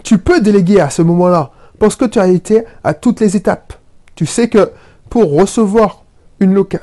tu 0.03 0.17
peux 0.17 0.41
déléguer 0.41 0.79
à 0.79 0.89
ce 0.89 1.03
moment-là. 1.03 1.51
Parce 1.77 1.95
que 1.95 2.05
tu 2.05 2.19
as 2.19 2.27
été 2.27 2.63
à 2.83 2.93
toutes 2.93 3.19
les 3.19 3.35
étapes. 3.35 3.73
Tu 4.15 4.25
sais 4.25 4.49
que 4.49 4.71
pour 5.09 5.33
recevoir 5.33 6.03
une 6.39 6.53
loca 6.53 6.79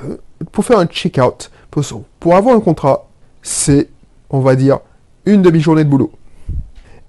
pour 0.52 0.64
faire 0.64 0.78
un 0.78 0.86
check-out, 0.86 1.50
pour, 1.70 1.84
pour 2.20 2.36
avoir 2.36 2.54
un 2.54 2.60
contrat, 2.60 3.08
c'est, 3.42 3.88
on 4.28 4.40
va 4.40 4.54
dire, 4.54 4.80
une 5.24 5.42
demi-journée 5.42 5.84
de 5.84 5.88
boulot. 5.88 6.12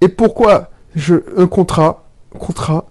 Et 0.00 0.08
pourquoi 0.08 0.70
un 1.36 1.46
contrat, 1.46 2.04
contrat, 2.38 2.86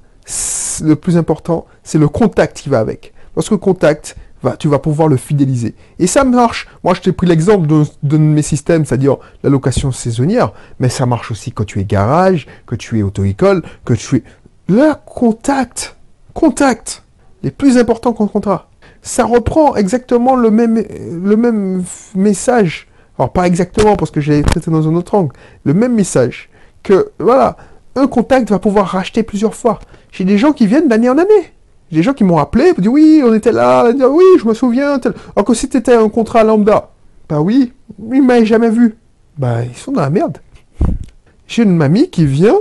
le 0.81 0.95
plus 0.95 1.17
important, 1.17 1.65
c'est 1.83 1.97
le 1.97 2.07
contact 2.07 2.57
qui 2.57 2.69
va 2.69 2.79
avec. 2.79 3.13
Parce 3.35 3.49
que 3.49 3.55
le 3.55 3.59
contact, 3.59 4.15
tu 4.59 4.67
vas 4.67 4.79
pouvoir 4.79 5.07
le 5.07 5.17
fidéliser. 5.17 5.75
Et 5.99 6.07
ça 6.07 6.23
marche. 6.23 6.67
Moi, 6.83 6.93
je 6.93 7.01
t'ai 7.01 7.11
pris 7.11 7.27
l'exemple 7.27 7.67
de, 7.67 7.83
de, 8.03 8.17
mes 8.17 8.41
systèmes, 8.41 8.85
c'est-à-dire 8.85 9.17
la 9.43 9.49
location 9.49 9.91
saisonnière, 9.91 10.53
mais 10.79 10.89
ça 10.89 11.05
marche 11.05 11.31
aussi 11.31 11.51
quand 11.51 11.65
tu 11.65 11.79
es 11.79 11.85
garage, 11.85 12.47
que 12.65 12.75
tu 12.75 12.99
es 12.99 13.03
auto-école, 13.03 13.63
que 13.85 13.93
tu 13.93 14.17
es... 14.17 14.23
Le 14.67 14.93
contact, 15.05 15.97
contact, 16.33 17.03
les 17.43 17.51
plus 17.51 17.77
importants 17.77 18.13
qu'un 18.13 18.27
contrat. 18.27 18.70
Ça 19.01 19.25
reprend 19.25 19.75
exactement 19.75 20.35
le 20.35 20.51
même, 20.51 20.83
le 21.23 21.35
même 21.35 21.83
message. 22.15 22.87
Alors, 23.17 23.31
pas 23.31 23.47
exactement, 23.47 23.95
parce 23.95 24.11
que 24.11 24.21
j'ai 24.21 24.41
traité 24.43 24.71
dans 24.71 24.87
un 24.87 24.95
autre 24.95 25.15
angle. 25.15 25.33
Le 25.63 25.73
même 25.73 25.93
message. 25.93 26.49
Que, 26.83 27.11
voilà, 27.19 27.57
un 27.95 28.07
contact 28.07 28.49
va 28.49 28.59
pouvoir 28.59 28.87
racheter 28.87 29.23
plusieurs 29.23 29.55
fois. 29.55 29.79
J'ai 30.11 30.23
des 30.23 30.37
gens 30.37 30.53
qui 30.53 30.67
viennent 30.67 30.87
d'année 30.87 31.09
en 31.09 31.17
année. 31.17 31.53
J'ai 31.91 31.97
des 31.97 32.03
gens 32.03 32.13
qui 32.13 32.23
m'ont 32.23 32.37
appelé, 32.37 32.73
pour 32.73 32.81
dire 32.81 32.91
oui, 32.91 33.21
on 33.25 33.33
était 33.33 33.51
là, 33.51 33.91
oui, 34.09 34.23
je 34.39 34.47
me 34.47 34.53
souviens. 34.53 34.99
Alors 35.35 35.45
que 35.45 35.53
si 35.53 35.65
étais 35.65 35.93
un 35.93 36.09
contrat 36.09 36.43
lambda, 36.43 36.91
bah 37.27 37.41
oui, 37.41 37.73
ils 38.11 38.23
m'avaient 38.23 38.45
jamais 38.45 38.69
vu. 38.69 38.95
Bah, 39.37 39.63
ils 39.63 39.75
sont 39.75 39.91
dans 39.91 40.01
la 40.01 40.09
merde. 40.09 40.37
J'ai 41.47 41.63
une 41.63 41.75
mamie 41.75 42.09
qui 42.09 42.25
vient 42.25 42.59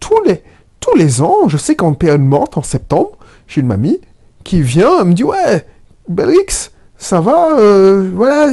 tous 0.00 0.20
les, 0.26 0.42
tous 0.80 0.96
les 0.96 1.22
ans, 1.22 1.48
je 1.48 1.56
sais 1.56 1.76
qu'en 1.76 1.94
période 1.94 2.20
morte, 2.20 2.58
en 2.58 2.62
septembre, 2.62 3.12
j'ai 3.46 3.60
une 3.60 3.68
mamie 3.68 4.00
qui 4.42 4.62
vient, 4.62 5.00
elle 5.00 5.08
me 5.08 5.12
dit 5.14 5.24
ouais, 5.24 5.64
Belrix, 6.12 6.70
ça 6.96 7.20
va, 7.20 7.58
euh, 7.58 8.10
voilà, 8.14 8.52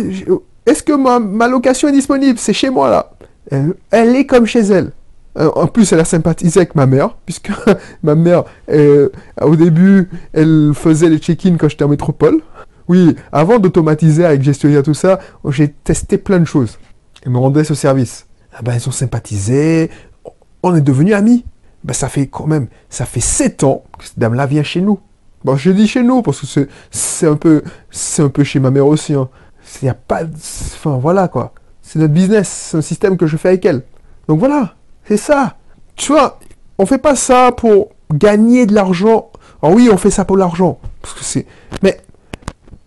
est-ce 0.65 0.83
que 0.83 0.93
ma, 0.93 1.47
location 1.47 1.87
est 1.87 1.93
disponible? 1.93 2.39
C'est 2.39 2.53
chez 2.53 2.69
moi 2.69 2.89
là. 2.89 3.11
elle 3.91 4.15
est 4.15 4.25
comme 4.25 4.45
chez 4.45 4.61
elle. 4.61 4.91
Euh, 5.37 5.49
en 5.55 5.67
plus, 5.67 5.91
elle 5.93 5.99
a 5.99 6.05
sympathisé 6.05 6.59
avec 6.59 6.75
ma 6.75 6.85
mère, 6.85 7.15
puisque 7.25 7.51
ma 8.03 8.15
mère, 8.15 8.43
euh, 8.69 9.09
au 9.41 9.55
début, 9.55 10.09
elle 10.33 10.71
faisait 10.73 11.09
les 11.09 11.19
check-in 11.19 11.55
quand 11.57 11.69
j'étais 11.69 11.83
en 11.83 11.89
métropole. 11.89 12.41
Oui, 12.87 13.15
avant 13.31 13.59
d'automatiser 13.59 14.25
avec 14.25 14.41
gestionnaire 14.41 14.81
tout 14.81 14.95
ça, 14.95 15.19
j'ai 15.49 15.69
testé 15.69 16.17
plein 16.17 16.39
de 16.39 16.45
choses. 16.45 16.79
Elle 17.23 17.31
me 17.31 17.37
rendait 17.37 17.63
ce 17.63 17.75
service. 17.75 18.25
Ah 18.51 18.61
ben, 18.63 18.74
ils 18.74 18.87
ont 18.87 18.91
sympathisé, 18.91 19.91
on 20.63 20.75
est 20.75 20.81
devenus 20.81 21.13
amis. 21.13 21.45
Ben, 21.83 21.93
ça 21.93 22.09
fait 22.09 22.27
quand 22.27 22.48
même, 22.48 22.67
ça 22.89 23.05
fait 23.05 23.19
sept 23.19 23.63
ans 23.63 23.83
que 23.98 24.05
cette 24.05 24.19
dame-là 24.19 24.48
vient 24.48 24.63
chez 24.63 24.81
nous. 24.81 25.00
Bon, 25.43 25.55
je 25.55 25.71
dis 25.71 25.87
chez 25.87 26.03
nous, 26.03 26.21
parce 26.21 26.41
que 26.41 26.67
c'est 26.91 27.27
un 27.27 27.35
peu, 27.35 27.63
un 28.19 28.29
peu 28.29 28.43
chez 28.43 28.59
ma 28.59 28.71
mère 28.71 28.87
aussi. 28.87 29.13
Hein. 29.13 29.29
N'y 29.81 29.89
a 29.89 29.93
pas, 29.93 30.23
enfin 30.23 30.97
voilà 30.97 31.27
quoi. 31.27 31.53
C'est 31.81 31.99
notre 31.99 32.13
business, 32.13 32.69
c'est 32.71 32.77
un 32.77 32.81
système 32.81 33.17
que 33.17 33.27
je 33.27 33.37
fais 33.37 33.49
avec 33.49 33.65
elle. 33.65 33.83
Donc 34.27 34.39
voilà. 34.39 34.75
C'est 35.05 35.17
ça. 35.17 35.55
Tu 35.95 36.11
vois, 36.11 36.39
on 36.77 36.85
fait 36.85 36.97
pas 36.97 37.15
ça 37.15 37.51
pour 37.51 37.89
gagner 38.13 38.65
de 38.65 38.73
l'argent. 38.73 39.31
Alors 39.61 39.75
oui, 39.75 39.89
on 39.91 39.97
fait 39.97 40.11
ça 40.11 40.25
pour 40.25 40.37
l'argent. 40.37 40.79
Parce 41.01 41.13
que 41.13 41.23
c'est. 41.23 41.45
Mais 41.81 42.01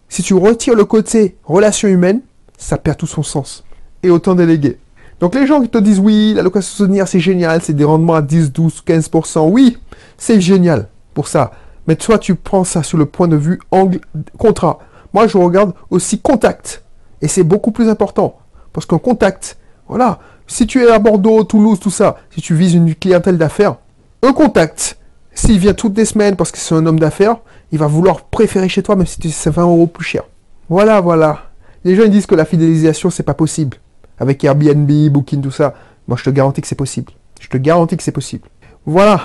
si 0.08 0.22
tu 0.22 0.34
retires 0.34 0.74
le 0.74 0.84
côté 0.84 1.36
relation 1.44 1.88
humaine, 1.88 2.20
ça 2.58 2.78
perd 2.78 2.98
tout 2.98 3.06
son 3.06 3.22
sens. 3.22 3.64
Et 4.02 4.10
autant 4.10 4.34
déléguer. 4.34 4.78
Donc 5.20 5.34
les 5.34 5.46
gens 5.46 5.60
qui 5.62 5.68
te 5.68 5.78
disent 5.78 6.00
oui, 6.00 6.34
la 6.34 6.42
location 6.42 6.76
souvenir 6.76 7.08
c'est 7.08 7.20
génial, 7.20 7.62
c'est 7.62 7.72
des 7.72 7.84
rendements 7.84 8.14
à 8.14 8.22
10, 8.22 8.52
12, 8.52 8.82
15%. 8.86 9.48
Oui, 9.50 9.78
c'est 10.18 10.40
génial 10.40 10.88
pour 11.14 11.28
ça. 11.28 11.52
Mais 11.86 11.96
toi, 11.96 12.18
tu 12.18 12.34
prends 12.34 12.64
ça 12.64 12.82
sur 12.82 12.98
le 12.98 13.06
point 13.06 13.28
de 13.28 13.36
vue 13.36 13.60
angle 13.70 14.00
contrat. 14.38 14.78
Moi, 15.12 15.26
je 15.26 15.36
regarde 15.36 15.74
aussi 15.90 16.20
contact. 16.20 16.84
Et 17.20 17.28
c'est 17.28 17.42
beaucoup 17.42 17.72
plus 17.72 17.88
important. 17.88 18.38
Parce 18.72 18.86
qu'un 18.86 18.98
contact, 18.98 19.58
voilà, 19.88 20.18
si 20.46 20.66
tu 20.66 20.82
es 20.82 20.90
à 20.90 20.98
Bordeaux, 20.98 21.44
Toulouse, 21.44 21.80
tout 21.80 21.90
ça, 21.90 22.16
si 22.30 22.40
tu 22.40 22.54
vises 22.54 22.74
une 22.74 22.94
clientèle 22.94 23.38
d'affaires, 23.38 23.76
un 24.22 24.32
contact, 24.32 24.98
s'il 25.34 25.58
vient 25.58 25.74
toutes 25.74 25.96
les 25.96 26.04
semaines 26.04 26.36
parce 26.36 26.50
que 26.50 26.58
c'est 26.58 26.74
un 26.74 26.86
homme 26.86 27.00
d'affaires, 27.00 27.36
il 27.70 27.78
va 27.78 27.86
vouloir 27.86 28.22
préférer 28.22 28.68
chez 28.68 28.82
toi 28.82 28.96
même 28.96 29.06
si 29.06 29.30
c'est 29.30 29.50
20 29.50 29.62
euros 29.62 29.86
plus 29.86 30.04
cher. 30.04 30.24
Voilà, 30.68 31.00
voilà. 31.00 31.50
Les 31.84 31.96
gens 31.96 32.04
ils 32.04 32.10
disent 32.10 32.26
que 32.26 32.34
la 32.34 32.44
fidélisation 32.44 33.10
c'est 33.10 33.22
pas 33.22 33.34
possible. 33.34 33.78
Avec 34.18 34.44
Airbnb, 34.44 34.90
Booking, 35.10 35.42
tout 35.42 35.50
ça. 35.50 35.74
Moi 36.06 36.16
je 36.16 36.24
te 36.24 36.30
garantis 36.30 36.60
que 36.60 36.66
c'est 36.66 36.74
possible. 36.74 37.12
Je 37.40 37.48
te 37.48 37.56
garantis 37.56 37.96
que 37.96 38.02
c'est 38.02 38.12
possible. 38.12 38.48
Voilà. 38.86 39.24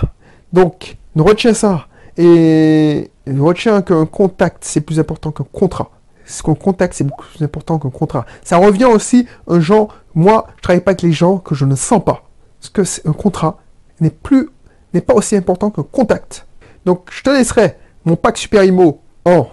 Donc, 0.53 0.97
retiens 1.15 1.53
ça. 1.53 1.87
Et 2.17 3.11
retiens 3.27 3.81
qu'un 3.81 4.05
contact 4.05 4.63
c'est 4.65 4.81
plus 4.81 4.99
important 4.99 5.31
qu'un 5.31 5.45
contrat 5.51 5.91
ce 6.27 6.43
qu'on 6.43 6.55
contacte, 6.55 6.93
c'est 6.93 7.05
beaucoup 7.05 7.25
plus 7.25 7.43
important 7.43 7.79
qu'un 7.79 7.89
contrat. 7.89 8.25
Ça 8.43 8.57
revient 8.57 8.85
aussi 8.85 9.25
un 9.47 9.59
genre, 9.59 9.95
moi, 10.13 10.47
je 10.57 10.61
travaille 10.61 10.81
pas 10.81 10.91
avec 10.91 11.01
les 11.01 11.13
gens 11.13 11.37
que 11.37 11.55
je 11.55 11.65
ne 11.65 11.75
sens 11.75 12.03
pas. 12.03 12.23
Parce 12.59 12.69
que 12.69 13.07
un 13.09 13.13
contrat 13.13 13.59
n'est 14.01 14.09
plus, 14.09 14.49
n'est 14.93 15.01
pas 15.01 15.13
aussi 15.13 15.35
important 15.35 15.69
qu'un 15.69 15.85
contact. 15.89 16.45
Donc, 16.85 17.07
je 17.11 17.23
te 17.23 17.29
laisserai 17.29 17.75
mon 18.05 18.15
pack 18.15 18.37
Super 18.37 18.63
Imo 18.63 19.01
en, 19.25 19.47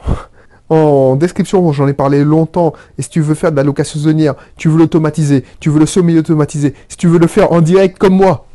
en 0.69 1.17
description, 1.17 1.73
j'en 1.73 1.87
ai 1.87 1.93
parlé 1.93 2.25
longtemps. 2.25 2.73
Et 2.99 3.03
si 3.03 3.09
tu 3.09 3.21
veux 3.21 3.35
faire 3.35 3.53
de 3.53 3.57
la 3.57 3.63
location 3.63 3.99
saisonnière, 3.99 4.35
tu 4.57 4.69
veux 4.69 4.79
l'automatiser, 4.79 5.45
tu 5.61 5.71
veux 5.71 5.79
le 5.79 5.87
semi-automatiser, 5.87 6.75
si 6.89 6.97
tu 6.97 7.07
veux 7.07 7.19
le 7.19 7.27
faire 7.29 7.53
en 7.53 7.61
direct 7.61 7.99
comme 7.99 8.15
moi, 8.15 8.47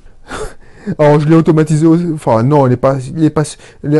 alors, 0.97 1.19
je 1.19 1.27
l'ai 1.27 1.35
automatisé, 1.35 1.85
enfin, 2.13 2.43
non, 2.43 2.65
il 2.67 2.71
n'est 2.71 2.77
pas, 2.77 2.97
il 3.15 3.23
est 3.23 3.29
pas, 3.29 3.43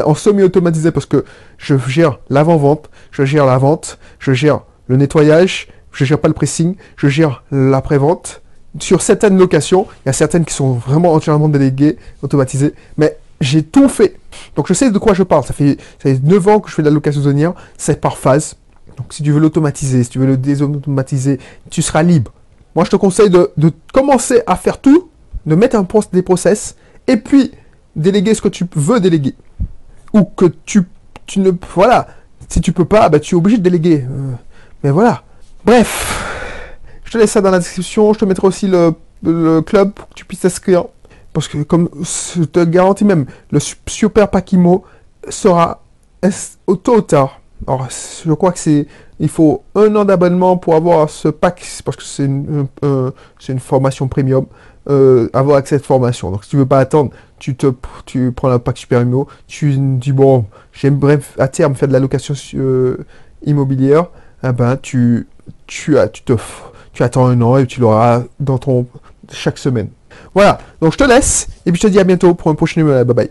en 0.05 0.15
semi-automatisé 0.15 0.91
parce 0.91 1.05
que 1.05 1.25
je 1.57 1.75
gère 1.87 2.19
l'avant-vente, 2.29 2.89
je 3.11 3.25
gère 3.25 3.45
la 3.45 3.57
vente, 3.57 3.99
je 4.19 4.33
gère 4.33 4.61
le 4.87 4.97
nettoyage, 4.97 5.67
je 5.91 6.05
gère 6.05 6.19
pas 6.19 6.27
le 6.27 6.33
pressing, 6.33 6.75
je 6.95 7.07
gère 7.07 7.43
l'après-vente. 7.51 8.41
Sur 8.79 9.01
certaines 9.01 9.37
locations, 9.37 9.87
il 10.05 10.07
y 10.07 10.09
a 10.09 10.13
certaines 10.13 10.45
qui 10.45 10.53
sont 10.53 10.73
vraiment 10.73 11.13
entièrement 11.13 11.49
déléguées, 11.49 11.97
automatisées, 12.21 12.73
mais 12.97 13.17
j'ai 13.41 13.63
tout 13.63 13.89
fait. 13.89 14.17
Donc, 14.55 14.67
je 14.67 14.73
sais 14.73 14.91
de 14.91 14.97
quoi 14.97 15.13
je 15.13 15.23
parle. 15.23 15.43
Ça 15.43 15.53
fait, 15.53 15.77
ça 15.97 16.09
fait 16.09 16.19
9 16.23 16.47
ans 16.47 16.59
que 16.59 16.69
je 16.69 16.75
fais 16.75 16.81
de 16.81 16.87
la 16.87 16.93
location 16.93 17.21
saisonnière, 17.21 17.53
c'est 17.77 17.99
par 17.99 18.17
phase. 18.17 18.55
Donc, 18.97 19.13
si 19.13 19.23
tu 19.23 19.31
veux 19.31 19.39
l'automatiser, 19.39 20.03
si 20.03 20.09
tu 20.09 20.19
veux 20.19 20.27
le 20.27 20.37
désautomatiser, 20.37 21.39
tu 21.69 21.81
seras 21.81 22.03
libre. 22.03 22.31
Moi, 22.75 22.85
je 22.85 22.91
te 22.91 22.95
conseille 22.95 23.29
de 23.29 23.73
commencer 23.91 24.41
à 24.45 24.55
faire 24.55 24.79
tout 24.79 25.08
de 25.45 25.55
mettre 25.55 25.75
un 25.75 25.83
poste 25.83 26.13
des 26.13 26.21
process 26.21 26.75
et 27.07 27.17
puis 27.17 27.51
déléguer 27.95 28.33
ce 28.33 28.41
que 28.41 28.47
tu 28.47 28.65
veux 28.75 28.99
déléguer. 28.99 29.35
Ou 30.13 30.23
que 30.23 30.45
tu, 30.65 30.83
tu 31.25 31.39
ne. 31.39 31.51
Voilà. 31.75 32.07
Si 32.47 32.61
tu 32.61 32.71
peux 32.71 32.85
pas, 32.85 33.09
bah, 33.09 33.19
tu 33.19 33.35
es 33.35 33.37
obligé 33.37 33.57
de 33.57 33.63
déléguer. 33.63 34.05
Euh, 34.09 34.31
mais 34.83 34.89
voilà. 34.89 35.23
Bref. 35.65 36.25
Je 37.03 37.11
te 37.11 37.17
laisse 37.17 37.31
ça 37.31 37.41
dans 37.41 37.51
la 37.51 37.59
description. 37.59 38.13
Je 38.13 38.19
te 38.19 38.25
mettrai 38.25 38.47
aussi 38.47 38.67
le, 38.67 39.61
club 39.61 39.93
pour 39.93 40.09
que 40.09 40.13
tu 40.13 40.25
puisses 40.25 40.41
t'inscrire. 40.41 40.85
Parce 41.33 41.47
que, 41.47 41.61
comme 41.63 41.89
je 42.01 42.43
te 42.43 42.63
garantis 42.63 43.05
même, 43.05 43.25
le 43.51 43.59
super 43.59 44.29
Pakimo 44.29 44.83
sera 45.29 45.83
au 46.65 46.75
tôt 46.75 46.97
ou 46.97 47.01
tard. 47.01 47.39
Alors, 47.67 47.87
je 47.89 48.33
crois 48.33 48.51
que 48.51 48.59
c'est. 48.59 48.87
Il 49.19 49.29
faut 49.29 49.63
un 49.75 49.93
an 49.95 50.05
d'abonnement 50.05 50.57
pour 50.57 50.75
avoir 50.75 51.09
ce 51.09 51.27
pack, 51.27 51.61
parce 51.83 51.97
que 51.97 52.03
c'est 52.03 52.25
une 52.25 53.59
formation 53.59 54.07
premium. 54.07 54.45
Euh, 54.87 55.29
avoir 55.33 55.57
accès 55.57 55.75
à 55.75 55.77
cette 55.77 55.85
formation. 55.85 56.31
Donc 56.31 56.43
si 56.45 56.51
tu 56.51 56.57
veux 56.57 56.65
pas 56.65 56.79
attendre, 56.79 57.11
tu 57.37 57.55
te 57.55 57.67
tu 58.05 58.31
prends 58.31 58.47
la 58.47 58.59
pack 58.59 58.77
Super 58.77 59.01
Immo, 59.01 59.27
tu 59.45 59.75
dis 59.77 60.13
bon, 60.13 60.45
j'aimerais 60.71 61.19
à 61.37 61.47
terme 61.47 61.75
faire 61.75 61.89
de 61.89 61.93
la 61.93 61.99
location 61.99 62.33
euh, 62.55 62.97
immobilière, 63.45 64.07
eh 64.43 64.51
ben 64.51 64.77
tu 64.81 65.27
tu 65.67 65.99
as 65.99 66.07
tu 66.07 66.23
te 66.23 66.33
tu 66.93 67.03
attends 67.03 67.27
un 67.27 67.39
an 67.41 67.57
et 67.57 67.67
tu 67.67 67.81
l'auras 67.81 68.23
dans 68.39 68.57
ton 68.57 68.87
chaque 69.31 69.59
semaine. 69.59 69.89
Voilà, 70.33 70.57
donc 70.81 70.93
je 70.93 70.97
te 70.97 71.03
laisse 71.03 71.47
et 71.65 71.71
puis 71.71 71.79
je 71.79 71.87
te 71.87 71.91
dis 71.91 71.99
à 71.99 72.03
bientôt 72.03 72.33
pour 72.33 72.49
un 72.49 72.55
prochain 72.55 72.81
numéro. 72.81 73.03
Bye 73.03 73.13
bye. 73.13 73.29